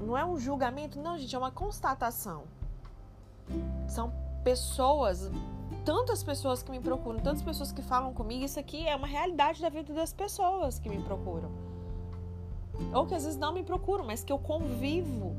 não 0.00 0.16
é 0.16 0.24
um 0.24 0.38
julgamento, 0.38 1.00
não, 1.00 1.18
gente, 1.18 1.34
é 1.34 1.38
uma 1.38 1.50
constatação. 1.50 2.44
São 3.88 4.12
pessoas, 4.44 5.30
tantas 5.88 6.22
pessoas 6.22 6.62
que 6.62 6.70
me 6.70 6.80
procuram, 6.80 7.18
tantas 7.18 7.40
pessoas 7.40 7.72
que 7.72 7.80
falam 7.80 8.12
comigo, 8.12 8.44
isso 8.44 8.60
aqui 8.60 8.86
é 8.86 8.94
uma 8.94 9.06
realidade 9.06 9.62
da 9.62 9.70
vida 9.70 9.94
das 9.94 10.12
pessoas 10.12 10.78
que 10.78 10.86
me 10.86 11.02
procuram 11.02 11.50
ou 12.92 13.06
que 13.06 13.14
às 13.14 13.24
vezes 13.24 13.38
não 13.38 13.54
me 13.54 13.62
procuram, 13.62 14.04
mas 14.04 14.22
que 14.22 14.30
eu 14.30 14.38
convivo. 14.38 15.34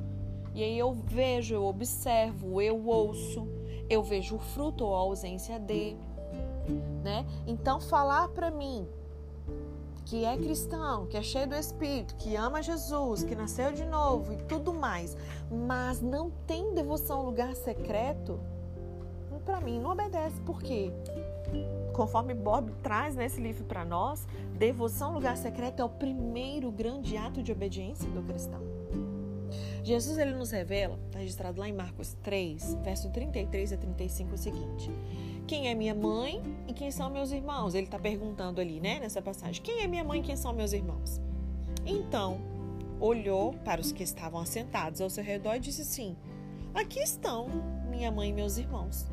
E 0.55 0.63
aí 0.63 0.77
eu 0.77 0.91
vejo, 0.91 1.53
eu 1.53 1.65
observo, 1.65 2.59
eu 2.59 2.83
ouço, 2.83 3.47
eu 3.87 4.01
vejo 4.01 4.37
o 4.37 4.39
fruto 4.39 4.85
ou 4.85 4.95
a 4.95 4.97
ausência 4.97 5.59
de, 5.59 5.95
né? 7.03 7.27
Então 7.45 7.79
falar 7.79 8.29
para 8.29 8.49
mim 8.49 8.87
que 10.03 10.25
é 10.25 10.35
cristão, 10.35 11.05
que 11.05 11.15
é 11.15 11.21
cheio 11.21 11.47
do 11.47 11.53
Espírito, 11.53 12.15
que 12.15 12.35
ama 12.35 12.63
Jesus, 12.63 13.23
que 13.23 13.35
nasceu 13.35 13.71
de 13.71 13.85
novo 13.85 14.33
e 14.33 14.37
tudo 14.45 14.73
mais, 14.73 15.15
mas 15.51 16.01
não 16.01 16.31
tem 16.47 16.73
devoção 16.73 17.19
ao 17.19 17.25
lugar 17.25 17.55
secreto, 17.55 18.39
para 19.49 19.59
mim 19.59 19.79
não 19.79 19.91
obedece. 19.91 20.39
Por 20.41 20.61
quê? 20.61 20.91
conforme 21.99 22.33
Bob 22.33 22.71
traz 22.81 23.13
nesse 23.13 23.41
livro 23.41 23.65
para 23.65 23.83
nós, 23.83 24.25
devoção 24.57 25.09
ao 25.09 25.15
lugar 25.15 25.35
secreto 25.35 25.81
é 25.81 25.83
o 25.83 25.89
primeiro 25.89 26.71
grande 26.71 27.17
ato 27.17 27.43
de 27.43 27.51
obediência 27.51 28.09
do 28.11 28.21
cristão. 28.21 28.61
Jesus 29.83 30.17
ele 30.17 30.31
nos 30.31 30.51
revela, 30.51 30.97
está 31.07 31.19
registrado 31.19 31.59
lá 31.59 31.67
em 31.67 31.73
Marcos 31.73 32.15
3, 32.23 32.75
verso 32.83 33.09
33 33.09 33.73
a 33.73 33.77
35, 33.77 34.33
o 34.33 34.37
seguinte: 34.37 34.89
Quem 35.45 35.67
é 35.67 35.75
minha 35.75 35.93
mãe 35.93 36.41
e 36.69 36.73
quem 36.73 36.89
são 36.89 37.09
meus 37.09 37.31
irmãos? 37.31 37.73
Ele 37.75 37.87
está 37.87 37.99
perguntando 37.99 38.61
ali, 38.61 38.79
né, 38.79 38.99
nessa 38.99 39.21
passagem: 39.21 39.61
Quem 39.61 39.81
é 39.81 39.87
minha 39.87 40.03
mãe 40.03 40.21
e 40.21 40.23
quem 40.23 40.37
são 40.37 40.53
meus 40.53 40.71
irmãos? 40.71 41.19
Então, 41.85 42.39
olhou 42.97 43.53
para 43.65 43.81
os 43.81 43.91
que 43.91 44.03
estavam 44.03 44.39
assentados 44.39 45.01
ao 45.01 45.09
seu 45.09 45.23
redor 45.23 45.55
e 45.55 45.59
disse 45.59 45.81
assim: 45.81 46.15
Aqui 46.73 46.99
estão 46.99 47.47
minha 47.89 48.09
mãe 48.09 48.29
e 48.29 48.33
meus 48.33 48.57
irmãos. 48.57 49.05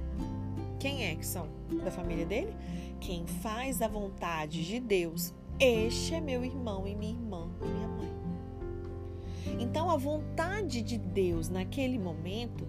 Quem 0.79 1.07
é 1.07 1.15
que 1.15 1.27
são 1.27 1.49
da 1.85 1.91
família 1.91 2.27
dele? 2.27 2.55
Quem 3.01 3.27
faz 3.27 3.81
a 3.81 3.89
vontade 3.89 4.65
de 4.65 4.81
Deus, 4.81 5.33
este 5.59 6.15
é 6.15 6.21
meu 6.21 6.45
irmão 6.45 6.87
e 6.87 6.95
minha 6.95 7.13
irmã, 7.13 7.49
minha 7.61 7.89
mãe. 7.89 8.13
Então, 9.59 9.91
a 9.91 9.97
vontade 9.97 10.83
de 10.83 10.99
Deus 10.99 11.49
naquele 11.49 11.99
momento 11.99 12.67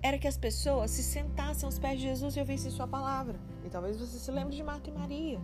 era 0.00 0.18
que 0.18 0.28
as 0.28 0.36
pessoas 0.36 0.92
se 0.92 1.02
sentassem 1.02 1.66
aos 1.66 1.78
pés 1.78 1.98
de 1.98 2.06
Jesus 2.06 2.36
e 2.36 2.40
ouvissem 2.40 2.70
sua 2.70 2.86
palavra. 2.86 3.40
E 3.64 3.70
talvez 3.70 3.98
você 3.98 4.18
se 4.18 4.30
lembre 4.30 4.54
de 4.54 4.62
Marta 4.62 4.88
e 4.88 4.92
Maria. 4.92 5.40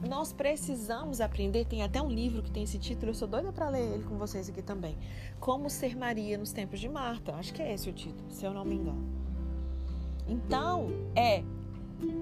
Nós 0.00 0.32
precisamos 0.32 1.20
aprender, 1.20 1.66
tem 1.66 1.82
até 1.82 2.00
um 2.00 2.08
livro 2.08 2.42
que 2.42 2.50
tem 2.50 2.62
esse 2.62 2.78
título, 2.78 3.10
eu 3.10 3.14
sou 3.14 3.26
doida 3.26 3.52
para 3.52 3.68
ler 3.68 3.94
ele 3.94 4.04
com 4.04 4.16
vocês 4.16 4.48
aqui 4.48 4.62
também. 4.62 4.96
Como 5.40 5.68
ser 5.68 5.96
Maria 5.96 6.38
nos 6.38 6.52
tempos 6.52 6.78
de 6.78 6.88
Marta. 6.88 7.34
Acho 7.34 7.52
que 7.52 7.62
é 7.62 7.72
esse 7.72 7.88
o 7.90 7.92
título, 7.92 8.30
se 8.30 8.44
eu 8.44 8.54
não 8.54 8.64
me 8.64 8.76
engano. 8.76 9.17
Então, 10.28 10.88
é 11.16 11.42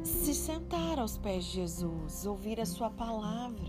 se 0.05 0.33
sentar 0.33 0.99
aos 0.99 1.19
pés 1.19 1.45
de 1.45 1.53
Jesus, 1.53 2.25
ouvir 2.25 2.61
a 2.61 2.67
sua 2.67 2.89
palavra, 2.89 3.67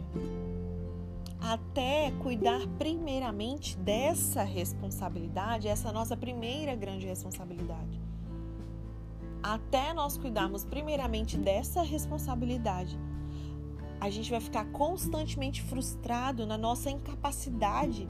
até 1.40 2.12
cuidar 2.20 2.66
primeiramente 2.78 3.78
dessa 3.78 4.44
responsabilidade, 4.44 5.68
essa 5.68 5.92
nossa 5.92 6.16
primeira 6.16 6.76
grande 6.76 7.06
responsabilidade. 7.06 8.00
Até 9.42 9.94
nós 9.94 10.18
cuidarmos 10.18 10.64
primeiramente 10.64 11.38
dessa 11.38 11.82
responsabilidade, 11.82 12.98
a 14.00 14.10
gente 14.10 14.30
vai 14.30 14.40
ficar 14.40 14.66
constantemente 14.66 15.62
frustrado 15.64 16.46
na 16.46 16.58
nossa 16.58 16.90
incapacidade 16.90 18.08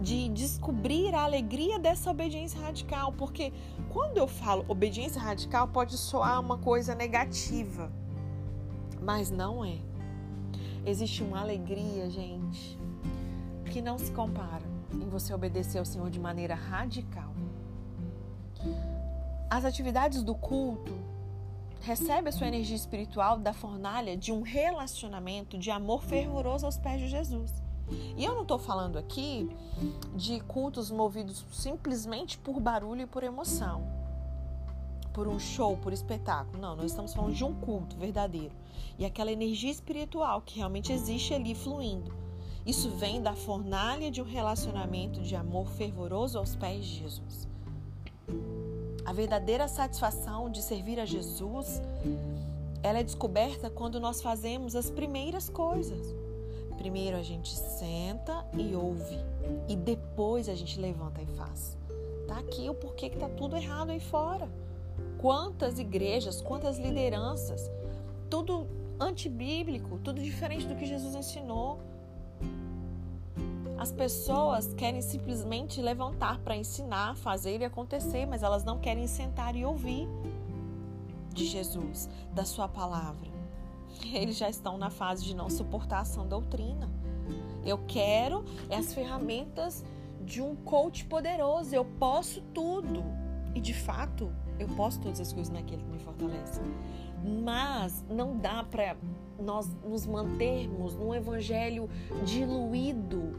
de 0.00 0.28
descobrir 0.30 1.14
a 1.14 1.24
alegria 1.24 1.78
dessa 1.78 2.10
obediência 2.10 2.58
radical, 2.58 3.12
porque 3.12 3.52
quando 3.90 4.16
eu 4.16 4.26
falo 4.26 4.64
obediência 4.66 5.20
radical 5.20 5.68
pode 5.68 5.96
soar 5.98 6.40
uma 6.40 6.56
coisa 6.56 6.94
negativa, 6.94 7.92
mas 9.02 9.30
não 9.30 9.64
é. 9.64 9.78
Existe 10.86 11.22
uma 11.22 11.40
alegria, 11.40 12.08
gente, 12.08 12.78
que 13.66 13.82
não 13.82 13.98
se 13.98 14.10
compara 14.12 14.64
em 14.92 15.08
você 15.08 15.34
obedecer 15.34 15.78
ao 15.78 15.84
Senhor 15.84 16.08
de 16.10 16.18
maneira 16.18 16.54
radical. 16.54 17.34
As 19.50 19.64
atividades 19.64 20.22
do 20.22 20.34
culto 20.34 20.94
recebe 21.80 22.28
a 22.28 22.32
sua 22.32 22.46
energia 22.46 22.76
espiritual 22.76 23.38
da 23.38 23.52
fornalha 23.52 24.16
de 24.16 24.32
um 24.32 24.42
relacionamento 24.42 25.58
de 25.58 25.70
amor 25.70 26.02
fervoroso 26.02 26.64
aos 26.64 26.78
pés 26.78 27.00
de 27.00 27.08
Jesus. 27.08 27.52
E 28.16 28.24
eu 28.24 28.34
não 28.34 28.42
estou 28.42 28.58
falando 28.58 28.98
aqui 28.98 29.48
de 30.14 30.40
cultos 30.40 30.90
movidos 30.90 31.44
simplesmente 31.52 32.38
por 32.38 32.60
barulho 32.60 33.02
e 33.02 33.06
por 33.06 33.22
emoção, 33.22 33.82
por 35.12 35.26
um 35.26 35.38
show, 35.38 35.76
por 35.76 35.92
espetáculo. 35.92 36.60
Não, 36.60 36.76
nós 36.76 36.86
estamos 36.86 37.12
falando 37.14 37.34
de 37.34 37.44
um 37.44 37.54
culto 37.54 37.96
verdadeiro 37.96 38.54
e 38.98 39.04
aquela 39.04 39.32
energia 39.32 39.70
espiritual 39.70 40.42
que 40.42 40.58
realmente 40.58 40.92
existe 40.92 41.32
ali 41.32 41.54
fluindo. 41.54 42.12
Isso 42.66 42.90
vem 42.90 43.22
da 43.22 43.34
fornalha 43.34 44.10
de 44.10 44.20
um 44.20 44.24
relacionamento 44.24 45.22
de 45.22 45.34
amor 45.34 45.66
fervoroso 45.68 46.38
aos 46.38 46.54
pés 46.54 46.84
de 46.84 46.98
Jesus. 46.98 47.48
A 49.04 49.12
verdadeira 49.12 49.66
satisfação 49.66 50.50
de 50.50 50.62
servir 50.62 51.00
a 51.00 51.06
Jesus, 51.06 51.80
ela 52.82 52.98
é 52.98 53.02
descoberta 53.02 53.70
quando 53.70 53.98
nós 53.98 54.20
fazemos 54.20 54.76
as 54.76 54.90
primeiras 54.90 55.48
coisas. 55.48 56.14
Primeiro 56.80 57.14
a 57.18 57.22
gente 57.22 57.54
senta 57.54 58.42
e 58.56 58.74
ouve 58.74 59.18
e 59.68 59.76
depois 59.76 60.48
a 60.48 60.54
gente 60.54 60.80
levanta 60.80 61.20
e 61.20 61.26
faz. 61.26 61.76
Tá 62.26 62.38
aqui 62.38 62.70
o 62.70 62.74
porquê 62.74 63.10
que 63.10 63.18
tá 63.18 63.28
tudo 63.28 63.54
errado 63.54 63.90
aí 63.90 64.00
fora. 64.00 64.48
Quantas 65.18 65.78
igrejas, 65.78 66.40
quantas 66.40 66.78
lideranças, 66.78 67.70
tudo 68.30 68.66
antibíblico, 68.98 69.98
tudo 69.98 70.22
diferente 70.22 70.66
do 70.66 70.74
que 70.74 70.86
Jesus 70.86 71.14
ensinou. 71.14 71.80
As 73.76 73.92
pessoas 73.92 74.72
querem 74.72 75.02
simplesmente 75.02 75.82
levantar 75.82 76.38
para 76.38 76.56
ensinar, 76.56 77.14
fazer 77.14 77.60
e 77.60 77.64
acontecer, 77.66 78.24
mas 78.24 78.42
elas 78.42 78.64
não 78.64 78.78
querem 78.78 79.06
sentar 79.06 79.54
e 79.54 79.66
ouvir 79.66 80.08
de 81.34 81.44
Jesus, 81.44 82.08
da 82.32 82.46
sua 82.46 82.66
palavra. 82.66 83.29
Eles 84.12 84.36
já 84.36 84.48
estão 84.48 84.78
na 84.78 84.90
fase 84.90 85.24
de 85.24 85.34
não 85.34 85.48
suportar 85.48 86.00
a 86.00 86.04
sã 86.04 86.26
doutrina. 86.26 86.90
Eu 87.64 87.78
quero 87.86 88.44
as 88.70 88.94
ferramentas 88.94 89.84
de 90.24 90.40
um 90.40 90.54
coach 90.56 91.04
poderoso. 91.04 91.74
Eu 91.74 91.84
posso 91.84 92.40
tudo. 92.54 93.02
E 93.54 93.60
de 93.60 93.74
fato, 93.74 94.32
eu 94.58 94.68
posso 94.68 95.00
todas 95.00 95.20
as 95.20 95.32
coisas 95.32 95.52
naquele 95.52 95.82
que 95.82 95.90
me 95.90 95.98
fortalece. 95.98 96.60
Mas 97.42 98.04
não 98.08 98.36
dá 98.36 98.62
para 98.64 98.96
nós 99.38 99.68
nos 99.84 100.06
mantermos 100.06 100.94
num 100.94 101.14
evangelho 101.14 101.88
diluído 102.24 103.34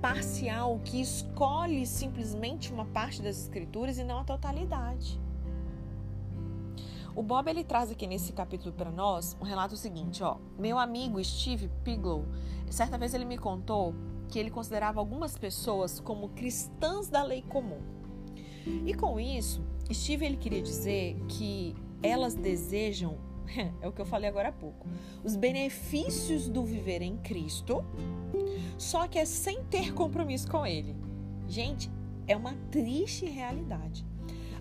parcial 0.00 0.78
que 0.84 1.00
escolhe 1.00 1.86
simplesmente 1.86 2.72
uma 2.72 2.84
parte 2.84 3.22
das 3.22 3.38
escrituras 3.38 3.96
e 3.98 4.04
não 4.04 4.18
a 4.18 4.24
totalidade. 4.24 5.18
O 7.14 7.22
Bob 7.22 7.48
ele 7.48 7.62
traz 7.62 7.90
aqui 7.90 8.06
nesse 8.06 8.32
capítulo 8.32 8.72
para 8.72 8.90
nós 8.90 9.36
um 9.40 9.44
relato 9.44 9.76
seguinte, 9.76 10.22
ó. 10.22 10.38
Meu 10.58 10.78
amigo 10.78 11.22
Steve 11.22 11.70
Piglow, 11.84 12.24
certa 12.68 12.98
vez 12.98 13.14
ele 13.14 13.24
me 13.24 13.38
contou 13.38 13.94
que 14.28 14.38
ele 14.38 14.50
considerava 14.50 15.00
algumas 15.00 15.38
pessoas 15.38 16.00
como 16.00 16.30
cristãs 16.30 17.08
da 17.08 17.22
lei 17.22 17.42
comum. 17.42 17.80
E 18.86 18.94
com 18.94 19.20
isso, 19.20 19.62
Steve 19.92 20.24
ele 20.24 20.36
queria 20.36 20.62
dizer 20.62 21.16
que 21.28 21.74
elas 22.02 22.34
desejam, 22.34 23.18
é 23.80 23.86
o 23.86 23.92
que 23.92 24.00
eu 24.00 24.06
falei 24.06 24.28
agora 24.28 24.48
há 24.48 24.52
pouco, 24.52 24.86
os 25.22 25.36
benefícios 25.36 26.48
do 26.48 26.64
viver 26.64 27.02
em 27.02 27.16
Cristo 27.18 27.84
só 28.78 29.06
que 29.06 29.18
é 29.18 29.24
sem 29.24 29.62
ter 29.64 29.92
compromisso 29.92 30.50
com 30.50 30.66
ele. 30.66 30.96
Gente, 31.46 31.90
é 32.26 32.36
uma 32.36 32.54
triste 32.70 33.26
realidade. 33.26 34.04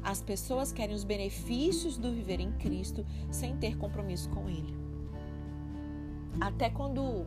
As 0.04 0.22
pessoas 0.22 0.72
querem 0.72 0.96
os 0.96 1.04
benefícios 1.04 1.98
do 1.98 2.12
viver 2.12 2.40
em 2.40 2.52
Cristo 2.54 3.06
sem 3.32 3.56
ter 3.58 3.78
compromisso 3.78 4.30
com 4.30 4.50
Ele. 4.50 4.76
Até 6.42 6.70
quando 6.70 7.26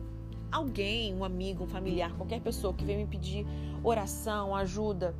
alguém, 0.51 1.15
um 1.15 1.23
amigo, 1.23 1.63
um 1.63 1.67
familiar, 1.67 2.13
qualquer 2.13 2.41
pessoa 2.41 2.73
que 2.73 2.85
vem 2.85 2.97
me 2.97 3.07
pedir 3.07 3.45
oração, 3.83 4.55
ajuda, 4.55 5.15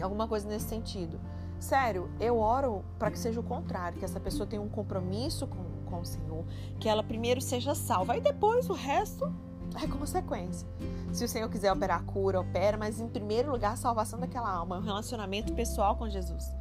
alguma 0.00 0.28
coisa 0.28 0.48
nesse 0.48 0.68
sentido. 0.68 1.18
Sério, 1.58 2.10
eu 2.20 2.38
oro 2.38 2.84
para 2.98 3.10
que 3.10 3.18
seja 3.18 3.40
o 3.40 3.42
contrário, 3.42 3.98
que 3.98 4.04
essa 4.04 4.20
pessoa 4.20 4.46
tenha 4.46 4.60
um 4.60 4.68
compromisso 4.68 5.46
com, 5.46 5.64
com 5.86 6.00
o 6.00 6.04
Senhor, 6.04 6.44
que 6.78 6.88
ela 6.88 7.02
primeiro 7.02 7.40
seja 7.40 7.74
salva, 7.74 8.16
e 8.16 8.20
depois 8.20 8.68
o 8.68 8.74
resto 8.74 9.32
é 9.82 9.86
consequência. 9.86 10.68
Se 11.12 11.24
o 11.24 11.28
Senhor 11.28 11.48
quiser 11.48 11.72
operar 11.72 12.00
a 12.00 12.02
cura, 12.02 12.40
opera, 12.40 12.76
mas 12.76 13.00
em 13.00 13.08
primeiro 13.08 13.50
lugar 13.50 13.72
a 13.72 13.76
salvação 13.76 14.20
daquela 14.20 14.50
alma, 14.50 14.78
um 14.78 14.82
relacionamento 14.82 15.52
pessoal 15.54 15.96
com 15.96 16.08
Jesus. 16.08 16.54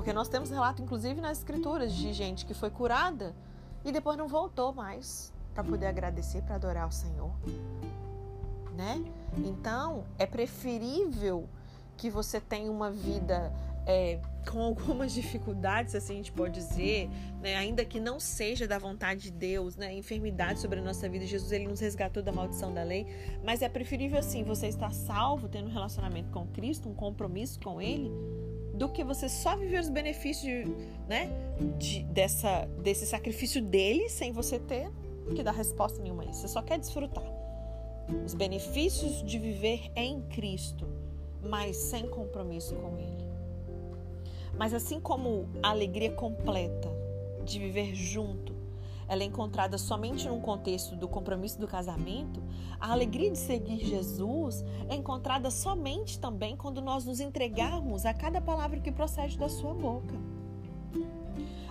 Porque 0.00 0.14
nós 0.14 0.28
temos 0.28 0.48
relato, 0.48 0.80
inclusive 0.80 1.20
nas 1.20 1.36
escrituras, 1.36 1.92
de 1.92 2.10
gente 2.14 2.46
que 2.46 2.54
foi 2.54 2.70
curada 2.70 3.34
e 3.84 3.92
depois 3.92 4.16
não 4.16 4.26
voltou 4.26 4.72
mais 4.72 5.30
para 5.52 5.62
poder 5.62 5.88
agradecer, 5.88 6.40
para 6.40 6.54
adorar 6.54 6.88
o 6.88 6.90
Senhor. 6.90 7.30
Né? 8.74 9.04
Então, 9.36 10.04
é 10.18 10.24
preferível 10.24 11.46
que 11.98 12.08
você 12.08 12.40
tenha 12.40 12.72
uma 12.72 12.90
vida 12.90 13.52
é, 13.86 14.18
com 14.50 14.62
algumas 14.62 15.12
dificuldades, 15.12 15.94
assim 15.94 16.14
a 16.14 16.16
gente 16.16 16.32
pode 16.32 16.54
dizer, 16.54 17.10
né? 17.42 17.56
ainda 17.56 17.84
que 17.84 18.00
não 18.00 18.18
seja 18.18 18.66
da 18.66 18.78
vontade 18.78 19.24
de 19.24 19.30
Deus, 19.30 19.76
né? 19.76 19.92
enfermidade 19.92 20.60
sobre 20.60 20.78
a 20.78 20.82
nossa 20.82 21.10
vida, 21.10 21.26
Jesus 21.26 21.52
ele 21.52 21.68
nos 21.68 21.80
resgatou 21.80 22.22
da 22.22 22.32
maldição 22.32 22.72
da 22.72 22.82
lei, 22.82 23.06
mas 23.44 23.60
é 23.60 23.68
preferível 23.68 24.18
assim 24.18 24.44
você 24.44 24.66
estar 24.66 24.94
salvo, 24.94 25.46
tendo 25.46 25.68
um 25.68 25.72
relacionamento 25.72 26.30
com 26.30 26.46
Cristo, 26.46 26.88
um 26.88 26.94
compromisso 26.94 27.60
com 27.60 27.82
Ele, 27.82 28.10
do 28.80 28.88
que 28.88 29.04
você 29.04 29.28
só 29.28 29.54
viver 29.56 29.78
os 29.78 29.90
benefícios 29.90 30.42
de, 30.42 30.64
né? 31.06 31.28
de, 31.76 32.02
dessa, 32.04 32.66
desse 32.78 33.04
sacrifício 33.04 33.60
dele 33.60 34.08
sem 34.08 34.32
você 34.32 34.58
ter 34.58 34.90
que 35.36 35.42
dar 35.42 35.50
resposta 35.50 36.02
nenhuma 36.02 36.24
isso. 36.24 36.40
Você 36.40 36.48
só 36.48 36.62
quer 36.62 36.78
desfrutar 36.78 37.22
os 38.24 38.32
benefícios 38.32 39.22
de 39.22 39.38
viver 39.38 39.92
em 39.94 40.22
Cristo, 40.22 40.88
mas 41.42 41.76
sem 41.76 42.08
compromisso 42.08 42.74
com 42.76 42.96
Ele. 42.96 43.28
Mas 44.56 44.72
assim 44.72 44.98
como 44.98 45.46
a 45.62 45.68
alegria 45.68 46.12
completa 46.12 46.88
de 47.44 47.58
viver 47.58 47.94
junto, 47.94 48.54
ela 49.10 49.24
é 49.24 49.26
encontrada 49.26 49.76
somente 49.76 50.28
num 50.28 50.40
contexto 50.40 50.94
do 50.94 51.08
compromisso 51.08 51.58
do 51.58 51.66
casamento, 51.66 52.40
a 52.78 52.92
alegria 52.92 53.28
de 53.28 53.38
seguir 53.38 53.84
Jesus 53.84 54.64
é 54.88 54.94
encontrada 54.94 55.50
somente 55.50 56.16
também 56.16 56.56
quando 56.56 56.80
nós 56.80 57.04
nos 57.04 57.18
entregarmos 57.18 58.06
a 58.06 58.14
cada 58.14 58.40
palavra 58.40 58.78
que 58.78 58.92
procede 58.92 59.36
da 59.36 59.48
sua 59.48 59.74
boca. 59.74 60.14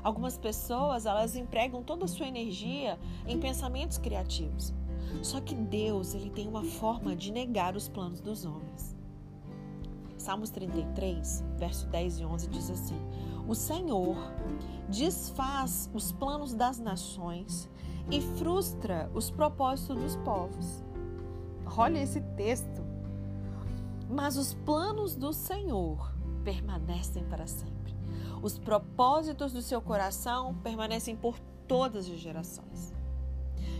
Algumas 0.03 0.37
pessoas, 0.37 1.05
elas 1.05 1.37
empregam 1.37 1.81
toda 1.81 2.03
a 2.03 2.09
sua 2.09 2.27
energia 2.27 2.99
em 3.25 3.39
pensamentos 3.39 3.97
criativos. 3.97 4.73
Só 5.21 5.39
que 5.39 5.55
Deus, 5.55 6.13
ele 6.13 6.29
tem 6.29 6.45
uma 6.45 6.65
forma 6.65 7.15
de 7.15 7.31
negar 7.31 7.73
os 7.73 7.87
planos 7.87 8.19
dos 8.19 8.43
homens. 8.43 8.98
Salmos 10.29 10.51
33, 10.51 11.43
verso 11.57 11.87
10 11.87 12.19
e 12.19 12.23
11 12.23 12.47
diz 12.49 12.69
assim: 12.69 13.01
O 13.47 13.55
Senhor 13.55 14.15
desfaz 14.87 15.89
os 15.91 16.11
planos 16.11 16.53
das 16.53 16.77
nações 16.77 17.67
e 18.11 18.21
frustra 18.21 19.09
os 19.15 19.31
propósitos 19.31 19.97
dos 19.97 20.15
povos. 20.17 20.83
Olha 21.75 21.97
esse 21.97 22.21
texto. 22.37 22.85
Mas 24.07 24.37
os 24.37 24.53
planos 24.53 25.15
do 25.15 25.33
Senhor 25.33 26.13
permanecem 26.43 27.23
para 27.23 27.47
sempre. 27.47 27.95
Os 28.39 28.59
propósitos 28.59 29.51
do 29.51 29.63
seu 29.63 29.81
coração 29.81 30.53
permanecem 30.61 31.15
por 31.15 31.39
todas 31.67 32.05
as 32.05 32.19
gerações. 32.19 32.93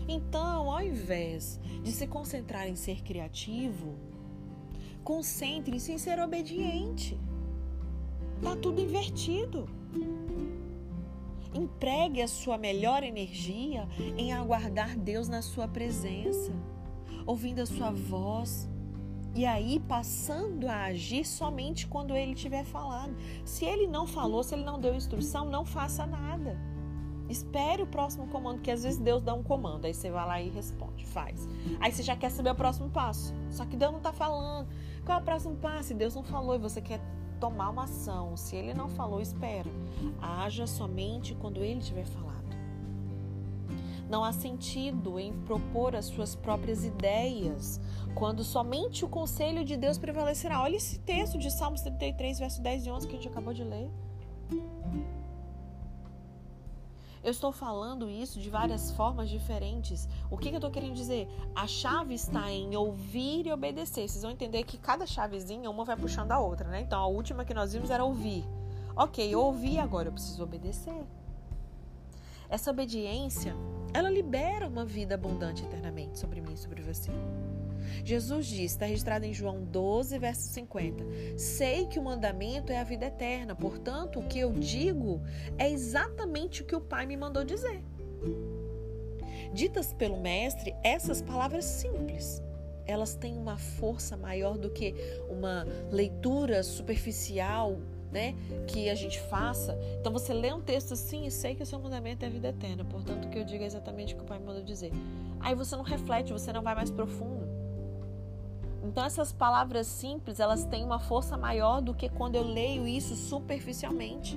Então, 0.08 0.68
ao 0.68 0.82
invés 0.82 1.60
de 1.84 1.92
se 1.92 2.08
concentrar 2.08 2.66
em 2.66 2.74
ser 2.74 3.04
criativo, 3.04 4.09
concentre-se 5.04 5.92
em 5.92 5.98
ser 5.98 6.18
obediente. 6.20 7.18
Tá 8.42 8.56
tudo 8.56 8.80
invertido. 8.80 9.68
Empregue 11.52 12.22
a 12.22 12.28
sua 12.28 12.56
melhor 12.56 13.02
energia 13.02 13.88
em 14.16 14.32
aguardar 14.32 14.96
Deus 14.96 15.28
na 15.28 15.42
sua 15.42 15.66
presença, 15.66 16.52
ouvindo 17.26 17.60
a 17.60 17.66
sua 17.66 17.90
voz, 17.90 18.68
e 19.34 19.44
aí 19.44 19.80
passando 19.80 20.68
a 20.68 20.84
agir 20.84 21.24
somente 21.24 21.86
quando 21.86 22.16
ele 22.16 22.34
tiver 22.34 22.64
falado. 22.64 23.14
Se 23.44 23.64
ele 23.64 23.86
não 23.86 24.06
falou, 24.06 24.42
se 24.42 24.54
ele 24.54 24.64
não 24.64 24.80
deu 24.80 24.94
instrução, 24.94 25.44
não 25.44 25.64
faça 25.64 26.06
nada. 26.06 26.58
Espere 27.28 27.82
o 27.82 27.86
próximo 27.86 28.26
comando, 28.26 28.60
que 28.60 28.72
às 28.72 28.82
vezes 28.82 28.98
Deus 28.98 29.22
dá 29.22 29.32
um 29.32 29.42
comando, 29.42 29.84
aí 29.84 29.94
você 29.94 30.10
vai 30.10 30.26
lá 30.26 30.42
e 30.42 30.48
responde, 30.48 31.06
faz. 31.06 31.48
Aí 31.78 31.92
você 31.92 32.02
já 32.02 32.16
quer 32.16 32.28
saber 32.30 32.50
o 32.50 32.56
próximo 32.56 32.90
passo. 32.90 33.32
Só 33.50 33.64
que 33.64 33.76
Deus 33.76 33.92
não 33.92 33.98
está 33.98 34.12
falando. 34.12 34.68
Qual 35.04 35.18
é 35.18 35.20
o 35.20 35.24
próximo 35.24 35.56
passo? 35.56 35.92
E 35.92 35.96
Deus 35.96 36.14
não 36.14 36.22
falou 36.22 36.54
e 36.54 36.58
você 36.58 36.80
quer 36.80 37.00
tomar 37.40 37.70
uma 37.70 37.84
ação. 37.84 38.36
Se 38.36 38.54
ele 38.54 38.74
não 38.74 38.88
falou, 38.88 39.20
espera. 39.20 39.70
Haja 40.20 40.66
somente 40.66 41.34
quando 41.34 41.64
ele 41.64 41.80
tiver 41.80 42.04
falado. 42.04 42.30
Não 44.08 44.24
há 44.24 44.32
sentido 44.32 45.20
em 45.20 45.32
propor 45.42 45.94
as 45.94 46.06
suas 46.06 46.34
próprias 46.34 46.84
ideias, 46.84 47.80
quando 48.14 48.42
somente 48.42 49.04
o 49.04 49.08
conselho 49.08 49.64
de 49.64 49.76
Deus 49.76 49.98
prevalecerá. 49.98 50.60
Olha 50.60 50.76
esse 50.76 50.98
texto 50.98 51.38
de 51.38 51.48
Salmos 51.50 51.80
33, 51.80 52.40
verso 52.40 52.60
10 52.60 52.86
e 52.86 52.90
11 52.90 53.06
que 53.06 53.14
a 53.14 53.16
gente 53.16 53.28
acabou 53.28 53.54
de 53.54 53.62
ler. 53.62 53.88
Eu 57.22 57.30
estou 57.30 57.52
falando 57.52 58.08
isso 58.08 58.40
de 58.40 58.48
várias 58.48 58.90
formas 58.92 59.28
diferentes. 59.28 60.08
O 60.30 60.38
que, 60.38 60.48
que 60.48 60.54
eu 60.54 60.58
estou 60.58 60.70
querendo 60.70 60.94
dizer? 60.94 61.28
A 61.54 61.66
chave 61.66 62.14
está 62.14 62.50
em 62.50 62.74
ouvir 62.74 63.46
e 63.46 63.52
obedecer. 63.52 64.08
Vocês 64.08 64.22
vão 64.22 64.30
entender 64.30 64.64
que 64.64 64.78
cada 64.78 65.06
chavezinha, 65.06 65.70
uma 65.70 65.84
vai 65.84 65.96
puxando 65.96 66.32
a 66.32 66.38
outra, 66.38 66.68
né? 66.68 66.80
Então, 66.80 66.98
a 66.98 67.06
última 67.06 67.44
que 67.44 67.52
nós 67.52 67.74
vimos 67.74 67.90
era 67.90 68.02
ouvir. 68.02 68.44
Ok, 68.96 69.28
eu 69.28 69.40
ouvi, 69.40 69.78
agora 69.78 70.08
eu 70.08 70.12
preciso 70.12 70.42
obedecer. 70.42 71.04
Essa 72.48 72.70
obediência, 72.70 73.54
ela 73.92 74.10
libera 74.10 74.66
uma 74.66 74.84
vida 74.84 75.14
abundante 75.14 75.62
eternamente 75.62 76.18
sobre 76.18 76.40
mim 76.40 76.54
e 76.54 76.56
sobre 76.56 76.82
você. 76.82 77.10
Jesus 78.04 78.46
diz, 78.46 78.72
está 78.72 78.86
registrado 78.86 79.24
em 79.24 79.32
João 79.32 79.62
12, 79.62 80.18
verso 80.18 80.42
50. 80.42 81.04
Sei 81.36 81.86
que 81.86 81.98
o 81.98 82.02
mandamento 82.02 82.72
é 82.72 82.78
a 82.78 82.84
vida 82.84 83.06
eterna, 83.06 83.54
portanto, 83.54 84.18
o 84.18 84.26
que 84.26 84.38
eu 84.38 84.52
digo 84.52 85.20
é 85.58 85.70
exatamente 85.70 86.62
o 86.62 86.64
que 86.64 86.76
o 86.76 86.80
Pai 86.80 87.06
me 87.06 87.16
mandou 87.16 87.44
dizer. 87.44 87.82
Ditas 89.52 89.92
pelo 89.92 90.20
Mestre, 90.20 90.74
essas 90.82 91.20
palavras 91.20 91.64
simples, 91.64 92.42
elas 92.86 93.14
têm 93.14 93.36
uma 93.36 93.56
força 93.56 94.16
maior 94.16 94.58
do 94.58 94.70
que 94.70 94.94
uma 95.28 95.66
leitura 95.90 96.62
superficial 96.62 97.78
né, 98.10 98.34
que 98.66 98.88
a 98.90 98.94
gente 98.94 99.20
faça. 99.20 99.78
Então 100.00 100.12
você 100.12 100.32
lê 100.32 100.52
um 100.52 100.60
texto 100.60 100.92
assim 100.94 101.26
e 101.26 101.30
sei 101.30 101.54
que 101.54 101.62
o 101.62 101.66
seu 101.66 101.78
mandamento 101.78 102.24
é 102.24 102.28
a 102.28 102.30
vida 102.30 102.48
eterna, 102.48 102.84
portanto 102.84 103.26
o 103.26 103.28
que 103.28 103.38
eu 103.38 103.44
digo 103.44 103.62
é 103.62 103.66
exatamente 103.66 104.14
o 104.14 104.16
que 104.16 104.22
o 104.22 104.26
Pai 104.26 104.38
me 104.38 104.44
mandou 104.44 104.62
dizer. 104.62 104.92
Aí 105.38 105.54
você 105.54 105.76
não 105.76 105.84
reflete, 105.84 106.32
você 106.32 106.52
não 106.52 106.62
vai 106.62 106.74
mais 106.74 106.90
profundo. 106.90 107.49
Então 108.90 109.04
essas 109.04 109.32
palavras 109.32 109.86
simples, 109.86 110.40
elas 110.40 110.64
têm 110.64 110.84
uma 110.84 110.98
força 110.98 111.36
maior 111.36 111.80
do 111.80 111.94
que 111.94 112.08
quando 112.08 112.34
eu 112.34 112.42
leio 112.42 112.88
isso 112.88 113.14
superficialmente. 113.14 114.36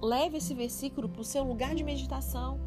Leve 0.00 0.36
esse 0.36 0.54
versículo 0.54 1.08
para 1.08 1.22
o 1.22 1.24
seu 1.24 1.42
lugar 1.42 1.74
de 1.74 1.82
meditação. 1.82 2.60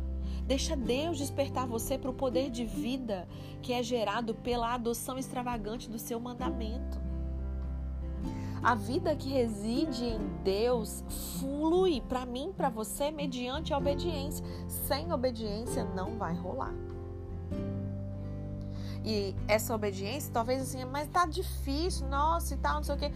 Deixa 0.45 0.75
Deus 0.75 1.17
despertar 1.17 1.65
você 1.65 1.97
para 1.97 2.11
o 2.11 2.13
poder 2.13 2.49
de 2.49 2.65
vida 2.65 3.25
que 3.61 3.71
é 3.71 3.81
gerado 3.81 4.35
pela 4.35 4.73
adoção 4.73 5.17
extravagante 5.17 5.89
do 5.89 5.97
seu 5.97 6.19
mandamento. 6.19 6.99
A 8.61 8.75
vida 8.75 9.15
que 9.15 9.29
reside 9.29 10.03
em 10.03 10.19
Deus 10.43 11.05
flui 11.39 12.01
para 12.01 12.25
mim, 12.25 12.51
para 12.51 12.67
você, 12.67 13.11
mediante 13.11 13.73
a 13.73 13.77
obediência. 13.77 14.45
Sem 14.67 15.13
obediência 15.13 15.85
não 15.85 16.17
vai 16.17 16.33
rolar. 16.33 16.94
E 19.05 19.35
essa 19.47 19.75
obediência, 19.75 20.33
talvez 20.33 20.61
assim, 20.61 20.83
mas 20.85 21.07
tá 21.07 21.27
difícil, 21.27 22.07
nossa 22.07 22.55
e 22.55 22.57
tal, 22.57 22.75
não 22.75 22.83
sei 22.83 22.95
o 22.95 22.97
quê. 22.97 23.11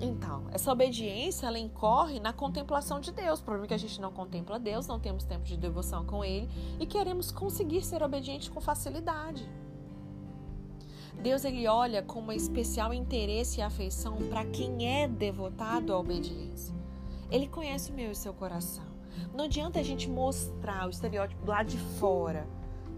Então, 0.00 0.44
essa 0.52 0.70
obediência, 0.70 1.46
ela 1.46 1.58
incorre 1.58 2.20
na 2.20 2.32
contemplação 2.32 3.00
de 3.00 3.12
Deus. 3.12 3.40
O 3.40 3.44
problema 3.44 3.66
é 3.66 3.68
que 3.68 3.74
a 3.74 3.78
gente 3.78 4.00
não 4.00 4.12
contempla 4.12 4.58
Deus, 4.58 4.86
não 4.86 5.00
temos 5.00 5.24
tempo 5.24 5.44
de 5.44 5.56
devoção 5.56 6.04
com 6.04 6.24
Ele 6.24 6.48
e 6.78 6.86
queremos 6.86 7.30
conseguir 7.30 7.82
ser 7.82 8.02
obedientes 8.02 8.48
com 8.48 8.60
facilidade. 8.60 9.48
Deus 11.22 11.44
ele 11.44 11.68
olha 11.68 12.02
com 12.02 12.20
um 12.20 12.32
especial 12.32 12.92
interesse 12.92 13.60
e 13.60 13.62
afeição 13.62 14.16
para 14.28 14.44
quem 14.44 15.02
é 15.02 15.06
devotado 15.06 15.92
à 15.92 15.98
obediência. 15.98 16.74
Ele 17.30 17.46
conhece 17.46 17.92
o 17.92 17.94
meu 17.94 18.08
e 18.08 18.12
o 18.12 18.16
seu 18.16 18.34
coração. 18.34 18.84
Não 19.32 19.44
adianta 19.44 19.78
a 19.78 19.82
gente 19.84 20.10
mostrar 20.10 20.86
o 20.86 20.90
estereótipo 20.90 21.46
lado 21.46 21.68
de 21.68 21.78
fora 21.78 22.46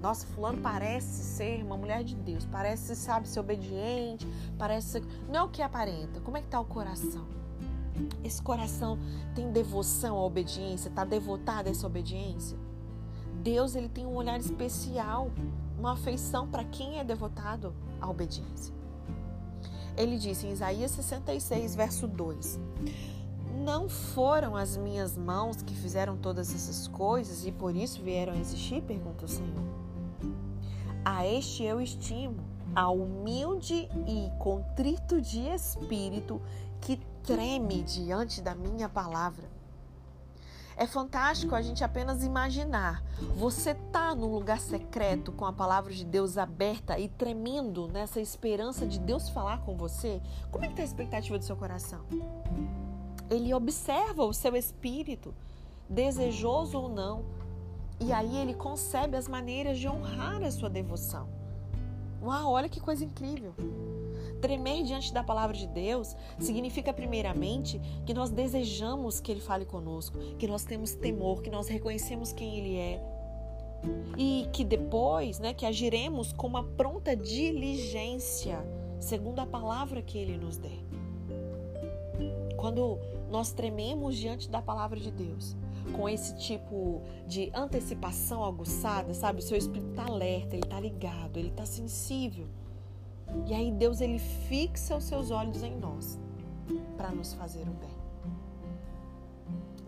nossa, 0.04 0.26
fulano 0.26 0.60
parece 0.60 1.24
ser 1.24 1.64
uma 1.64 1.78
mulher 1.78 2.04
de 2.04 2.14
Deus, 2.14 2.44
parece, 2.44 2.94
sabe, 2.94 3.26
ser 3.26 3.40
obediente, 3.40 4.28
parece. 4.58 5.02
Não 5.30 5.40
é 5.40 5.42
o 5.44 5.48
que 5.48 5.62
aparenta. 5.62 6.20
Como 6.20 6.36
é 6.36 6.42
que 6.42 6.46
tá 6.46 6.60
o 6.60 6.64
coração? 6.66 7.26
Esse 8.22 8.42
coração 8.42 8.98
tem 9.34 9.50
devoção 9.50 10.18
à 10.18 10.22
obediência, 10.22 10.90
está 10.90 11.06
devotado 11.06 11.68
a 11.68 11.70
essa 11.70 11.86
obediência? 11.86 12.58
Deus, 13.42 13.74
ele 13.74 13.88
tem 13.88 14.04
um 14.04 14.14
olhar 14.14 14.38
especial, 14.38 15.30
uma 15.78 15.92
afeição 15.92 16.46
para 16.46 16.64
quem 16.64 16.98
é 16.98 17.04
devotado 17.04 17.74
à 17.98 18.06
obediência. 18.06 18.74
Ele 19.96 20.18
disse 20.18 20.46
em 20.46 20.52
Isaías 20.52 20.90
66, 20.90 21.74
verso 21.76 22.06
2: 22.06 22.60
Não 23.64 23.88
foram 23.88 24.54
as 24.54 24.76
minhas 24.76 25.16
mãos 25.16 25.62
que 25.62 25.74
fizeram 25.74 26.14
todas 26.14 26.54
essas 26.54 26.86
coisas 26.88 27.46
e 27.46 27.52
por 27.52 27.74
isso 27.74 28.02
vieram 28.02 28.34
a 28.34 28.36
existir? 28.36 28.82
Pergunta 28.82 29.24
o 29.24 29.28
Senhor. 29.28 29.83
A 31.04 31.26
este 31.26 31.62
eu 31.62 31.82
estimo, 31.82 32.42
a 32.74 32.88
humilde 32.88 33.88
e 34.06 34.30
contrito 34.38 35.20
de 35.20 35.40
espírito 35.40 36.40
que 36.80 36.96
treme 37.22 37.82
diante 37.82 38.40
da 38.40 38.54
minha 38.54 38.88
palavra. 38.88 39.44
É 40.76 40.86
fantástico 40.86 41.54
a 41.54 41.60
gente 41.60 41.84
apenas 41.84 42.24
imaginar. 42.24 43.04
Você 43.36 43.74
tá 43.92 44.14
num 44.14 44.32
lugar 44.32 44.58
secreto 44.58 45.30
com 45.30 45.44
a 45.44 45.52
palavra 45.52 45.92
de 45.92 46.06
Deus 46.06 46.38
aberta 46.38 46.98
e 46.98 47.08
tremendo 47.08 47.86
nessa 47.86 48.20
esperança 48.20 48.86
de 48.86 48.98
Deus 48.98 49.28
falar 49.28 49.60
com 49.60 49.76
você? 49.76 50.22
Como 50.50 50.64
é 50.64 50.68
que 50.68 50.74
tá 50.74 50.82
a 50.82 50.86
expectativa 50.86 51.38
do 51.38 51.44
seu 51.44 51.54
coração? 51.54 52.00
Ele 53.30 53.52
observa 53.52 54.24
o 54.24 54.32
seu 54.32 54.56
espírito, 54.56 55.34
desejoso 55.88 56.78
ou 56.78 56.88
não, 56.88 57.24
e 58.04 58.12
aí 58.12 58.36
ele 58.36 58.52
concebe 58.52 59.16
as 59.16 59.26
maneiras 59.26 59.78
de 59.78 59.88
honrar 59.88 60.42
a 60.42 60.50
sua 60.50 60.68
devoção. 60.68 61.26
Uau, 62.22 62.52
olha 62.52 62.68
que 62.68 62.80
coisa 62.80 63.04
incrível! 63.04 63.54
Tremer 64.42 64.82
diante 64.82 65.12
da 65.12 65.24
palavra 65.24 65.56
de 65.56 65.66
Deus 65.66 66.14
significa, 66.38 66.92
primeiramente, 66.92 67.80
que 68.04 68.12
nós 68.12 68.30
desejamos 68.30 69.20
que 69.20 69.32
Ele 69.32 69.40
fale 69.40 69.64
conosco, 69.64 70.18
que 70.38 70.46
nós 70.46 70.64
temos 70.64 70.94
temor, 70.94 71.40
que 71.40 71.48
nós 71.48 71.66
reconhecemos 71.66 72.30
quem 72.30 72.58
Ele 72.58 72.76
é. 72.76 73.02
E 74.18 74.48
que 74.52 74.64
depois, 74.64 75.38
né, 75.38 75.54
que 75.54 75.64
agiremos 75.64 76.30
com 76.32 76.46
uma 76.46 76.62
pronta 76.62 77.16
diligência, 77.16 78.58
segundo 79.00 79.38
a 79.38 79.46
palavra 79.46 80.02
que 80.02 80.18
Ele 80.18 80.36
nos 80.36 80.58
dê. 80.58 80.78
Quando 82.56 82.98
nós 83.30 83.52
trememos 83.52 84.16
diante 84.16 84.50
da 84.50 84.60
palavra 84.60 85.00
de 85.00 85.10
Deus, 85.10 85.56
com 85.92 86.08
esse 86.08 86.36
tipo 86.36 87.02
de 87.26 87.50
antecipação 87.54 88.44
aguçada, 88.44 89.12
sabe? 89.14 89.40
O 89.40 89.42
seu 89.42 89.56
espírito 89.56 89.90
está 89.90 90.04
alerta, 90.06 90.56
ele 90.56 90.64
está 90.64 90.80
ligado, 90.80 91.36
ele 91.36 91.48
está 91.48 91.66
sensível. 91.66 92.46
E 93.46 93.54
aí 93.54 93.70
Deus 93.70 94.00
ele 94.00 94.18
fixa 94.18 94.96
os 94.96 95.04
seus 95.04 95.30
olhos 95.30 95.62
em 95.62 95.76
nós 95.76 96.18
para 96.96 97.10
nos 97.10 97.32
fazer 97.34 97.62
o 97.62 97.72
bem. 97.72 97.94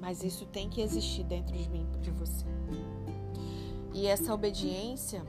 Mas 0.00 0.22
isso 0.22 0.46
tem 0.46 0.68
que 0.68 0.80
existir 0.80 1.24
dentro 1.24 1.56
de 1.56 1.68
mim, 1.68 1.86
de 2.00 2.10
você. 2.10 2.44
E 3.92 4.06
essa 4.06 4.32
obediência, 4.32 5.24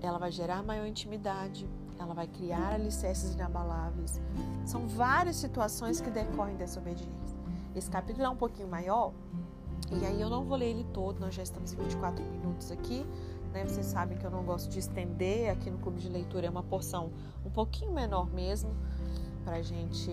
ela 0.00 0.18
vai 0.18 0.30
gerar 0.30 0.62
maior 0.62 0.86
intimidade, 0.86 1.68
ela 1.98 2.14
vai 2.14 2.26
criar 2.26 2.74
alicerces 2.74 3.34
inabaláveis. 3.34 4.20
São 4.64 4.86
várias 4.86 5.36
situações 5.36 6.00
que 6.00 6.10
decorrem 6.10 6.56
dessa 6.56 6.78
obediência. 6.78 7.36
Esse 7.74 7.90
capítulo 7.90 8.26
é 8.26 8.28
um 8.28 8.36
pouquinho 8.36 8.68
maior, 8.68 9.12
e 9.90 10.06
aí 10.06 10.20
eu 10.20 10.30
não 10.30 10.44
vou 10.44 10.56
ler 10.56 10.70
ele 10.70 10.84
todo, 10.92 11.20
nós 11.20 11.34
já 11.34 11.42
estamos 11.42 11.72
em 11.72 11.76
24 11.76 12.24
minutos 12.24 12.70
aqui. 12.70 13.04
Né? 13.52 13.64
Vocês 13.64 13.86
sabem 13.86 14.16
que 14.16 14.24
eu 14.24 14.30
não 14.30 14.44
gosto 14.44 14.70
de 14.70 14.78
estender. 14.78 15.50
Aqui 15.50 15.70
no 15.70 15.78
clube 15.78 16.00
de 16.00 16.08
leitura 16.08 16.46
é 16.46 16.50
uma 16.50 16.62
porção 16.62 17.10
um 17.44 17.50
pouquinho 17.50 17.92
menor 17.92 18.32
mesmo, 18.32 18.70
para 19.44 19.60
gente 19.62 20.10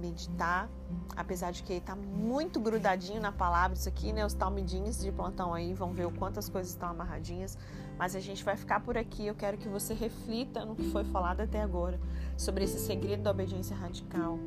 meditar, 0.00 0.68
apesar 1.16 1.52
de 1.52 1.62
que 1.62 1.74
ele 1.74 1.80
tá 1.80 1.94
muito 1.94 2.58
grudadinho 2.58 3.20
na 3.20 3.30
palavra, 3.30 3.76
isso 3.76 3.88
aqui, 3.88 4.12
né? 4.12 4.24
Os 4.24 4.34
talmidinhos 4.34 4.98
de 4.98 5.12
plantão 5.12 5.54
aí 5.54 5.74
vão 5.74 5.92
ver 5.92 6.06
o 6.06 6.10
quanto 6.10 6.38
as 6.38 6.48
coisas 6.48 6.72
estão 6.72 6.88
amarradinhas, 6.88 7.56
mas 7.98 8.16
a 8.16 8.20
gente 8.20 8.42
vai 8.42 8.56
ficar 8.56 8.80
por 8.80 8.96
aqui. 8.96 9.26
Eu 9.26 9.34
quero 9.34 9.58
que 9.58 9.68
você 9.68 9.92
reflita 9.92 10.64
no 10.64 10.74
que 10.74 10.90
foi 10.90 11.04
falado 11.04 11.42
até 11.42 11.60
agora 11.60 12.00
sobre 12.36 12.64
esse 12.64 12.78
segredo 12.78 13.22
da 13.22 13.30
obediência 13.30 13.76
radical. 13.76 14.38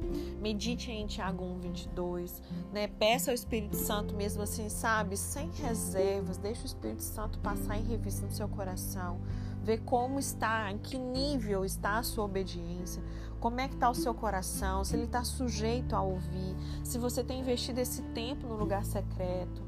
Medite 0.42 0.92
em 0.92 1.06
Tiago 1.06 1.44
1, 1.44 1.60
22, 1.60 2.42
né? 2.72 2.88
Peça 2.88 3.32
ao 3.32 3.36
Espírito 3.36 3.76
Santo 3.76 4.16
mesmo 4.16 4.42
assim, 4.42 4.68
sabe? 4.70 5.16
Sem 5.16 5.52
reservas, 5.52 6.38
deixa 6.38 6.64
o 6.64 6.66
Espírito 6.66 7.04
Santo 7.04 7.40
passar 7.40 7.78
em 7.78 7.84
revista 7.84 8.26
no 8.26 8.32
seu 8.32 8.48
coração 8.48 9.22
ver 9.64 9.80
como 9.80 10.20
está, 10.20 10.72
em 10.72 10.78
que 10.78 10.98
nível 10.98 11.64
está 11.64 11.98
a 11.98 12.04
sua 12.04 12.26
obediência, 12.26 13.02
como 13.40 13.60
é 13.60 13.68
que 13.68 13.74
está 13.74 13.90
o 13.90 13.96
seu 13.96 14.14
coração, 14.14 14.84
se 14.84 14.96
ele 14.96 15.06
está 15.06 15.24
sujeito 15.24 15.96
a 15.96 16.02
ouvir, 16.02 16.56
se 16.84 16.98
você 16.98 17.24
tem 17.24 17.40
investido 17.40 17.80
esse 17.80 18.02
tempo 18.02 18.48
no 18.48 18.56
lugar 18.56 18.86
secreto, 18.86 19.62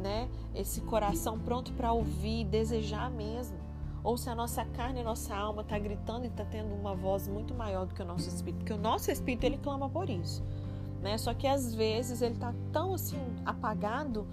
né? 0.00 0.28
Esse 0.54 0.80
coração 0.80 1.38
pronto 1.38 1.72
para 1.72 1.92
ouvir, 1.92 2.44
desejar 2.44 3.10
mesmo. 3.10 3.56
Ou 4.02 4.16
se 4.16 4.28
a 4.28 4.34
nossa 4.34 4.64
carne 4.64 4.98
e 4.98 5.02
a 5.02 5.04
nossa 5.04 5.34
alma 5.34 5.62
está 5.62 5.78
gritando 5.78 6.24
e 6.24 6.28
está 6.28 6.44
tendo 6.44 6.74
uma 6.74 6.94
voz 6.94 7.28
muito 7.28 7.54
maior 7.54 7.86
do 7.86 7.94
que 7.94 8.02
o 8.02 8.04
nosso 8.04 8.28
espírito, 8.28 8.58
porque 8.58 8.72
o 8.72 8.78
nosso 8.78 9.10
espírito 9.10 9.44
ele 9.44 9.58
clama 9.58 9.88
por 9.88 10.10
isso, 10.10 10.42
né? 11.00 11.16
Só 11.16 11.32
que 11.32 11.46
às 11.46 11.72
vezes 11.74 12.20
ele 12.20 12.34
está 12.34 12.52
tão 12.72 12.94
assim 12.94 13.20
apagado 13.44 14.26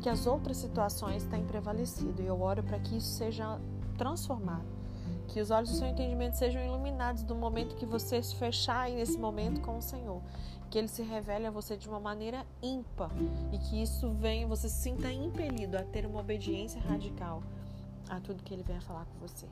que 0.00 0.08
as 0.08 0.26
outras 0.26 0.58
situações 0.58 1.24
têm 1.24 1.44
prevalecido. 1.44 2.22
E 2.22 2.26
eu 2.26 2.40
oro 2.42 2.62
para 2.62 2.78
que 2.78 2.98
isso 2.98 3.14
seja 3.16 3.58
transformado. 3.96 4.64
Que 5.28 5.40
os 5.40 5.50
olhos 5.50 5.70
do 5.70 5.76
seu 5.76 5.88
entendimento 5.88 6.34
sejam 6.34 6.62
iluminados 6.64 7.22
no 7.24 7.34
momento 7.34 7.76
que 7.76 7.84
você 7.84 8.22
se 8.22 8.34
fechar 8.36 8.82
aí 8.82 8.94
nesse 8.94 9.18
momento 9.18 9.60
com 9.60 9.78
o 9.78 9.82
Senhor. 9.82 10.22
Que 10.70 10.78
ele 10.78 10.88
se 10.88 11.02
revele 11.02 11.46
a 11.46 11.50
você 11.50 11.76
de 11.76 11.88
uma 11.88 12.00
maneira 12.00 12.44
ímpar 12.62 13.10
e 13.52 13.58
que 13.58 13.82
isso 13.82 14.10
venha, 14.10 14.46
você 14.46 14.68
se 14.68 14.82
sinta 14.82 15.10
impelido 15.12 15.76
a 15.76 15.82
ter 15.82 16.06
uma 16.06 16.20
obediência 16.20 16.80
radical 16.80 17.42
a 18.08 18.20
tudo 18.20 18.42
que 18.42 18.54
ele 18.54 18.62
venha 18.62 18.80
falar 18.80 19.04
com 19.04 19.26
você. 19.26 19.46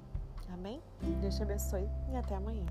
Amém? 0.53 0.81
Deus 1.21 1.37
te 1.37 1.43
abençoe 1.43 1.89
e 2.13 2.17
até 2.17 2.37
amanhã. 2.37 2.65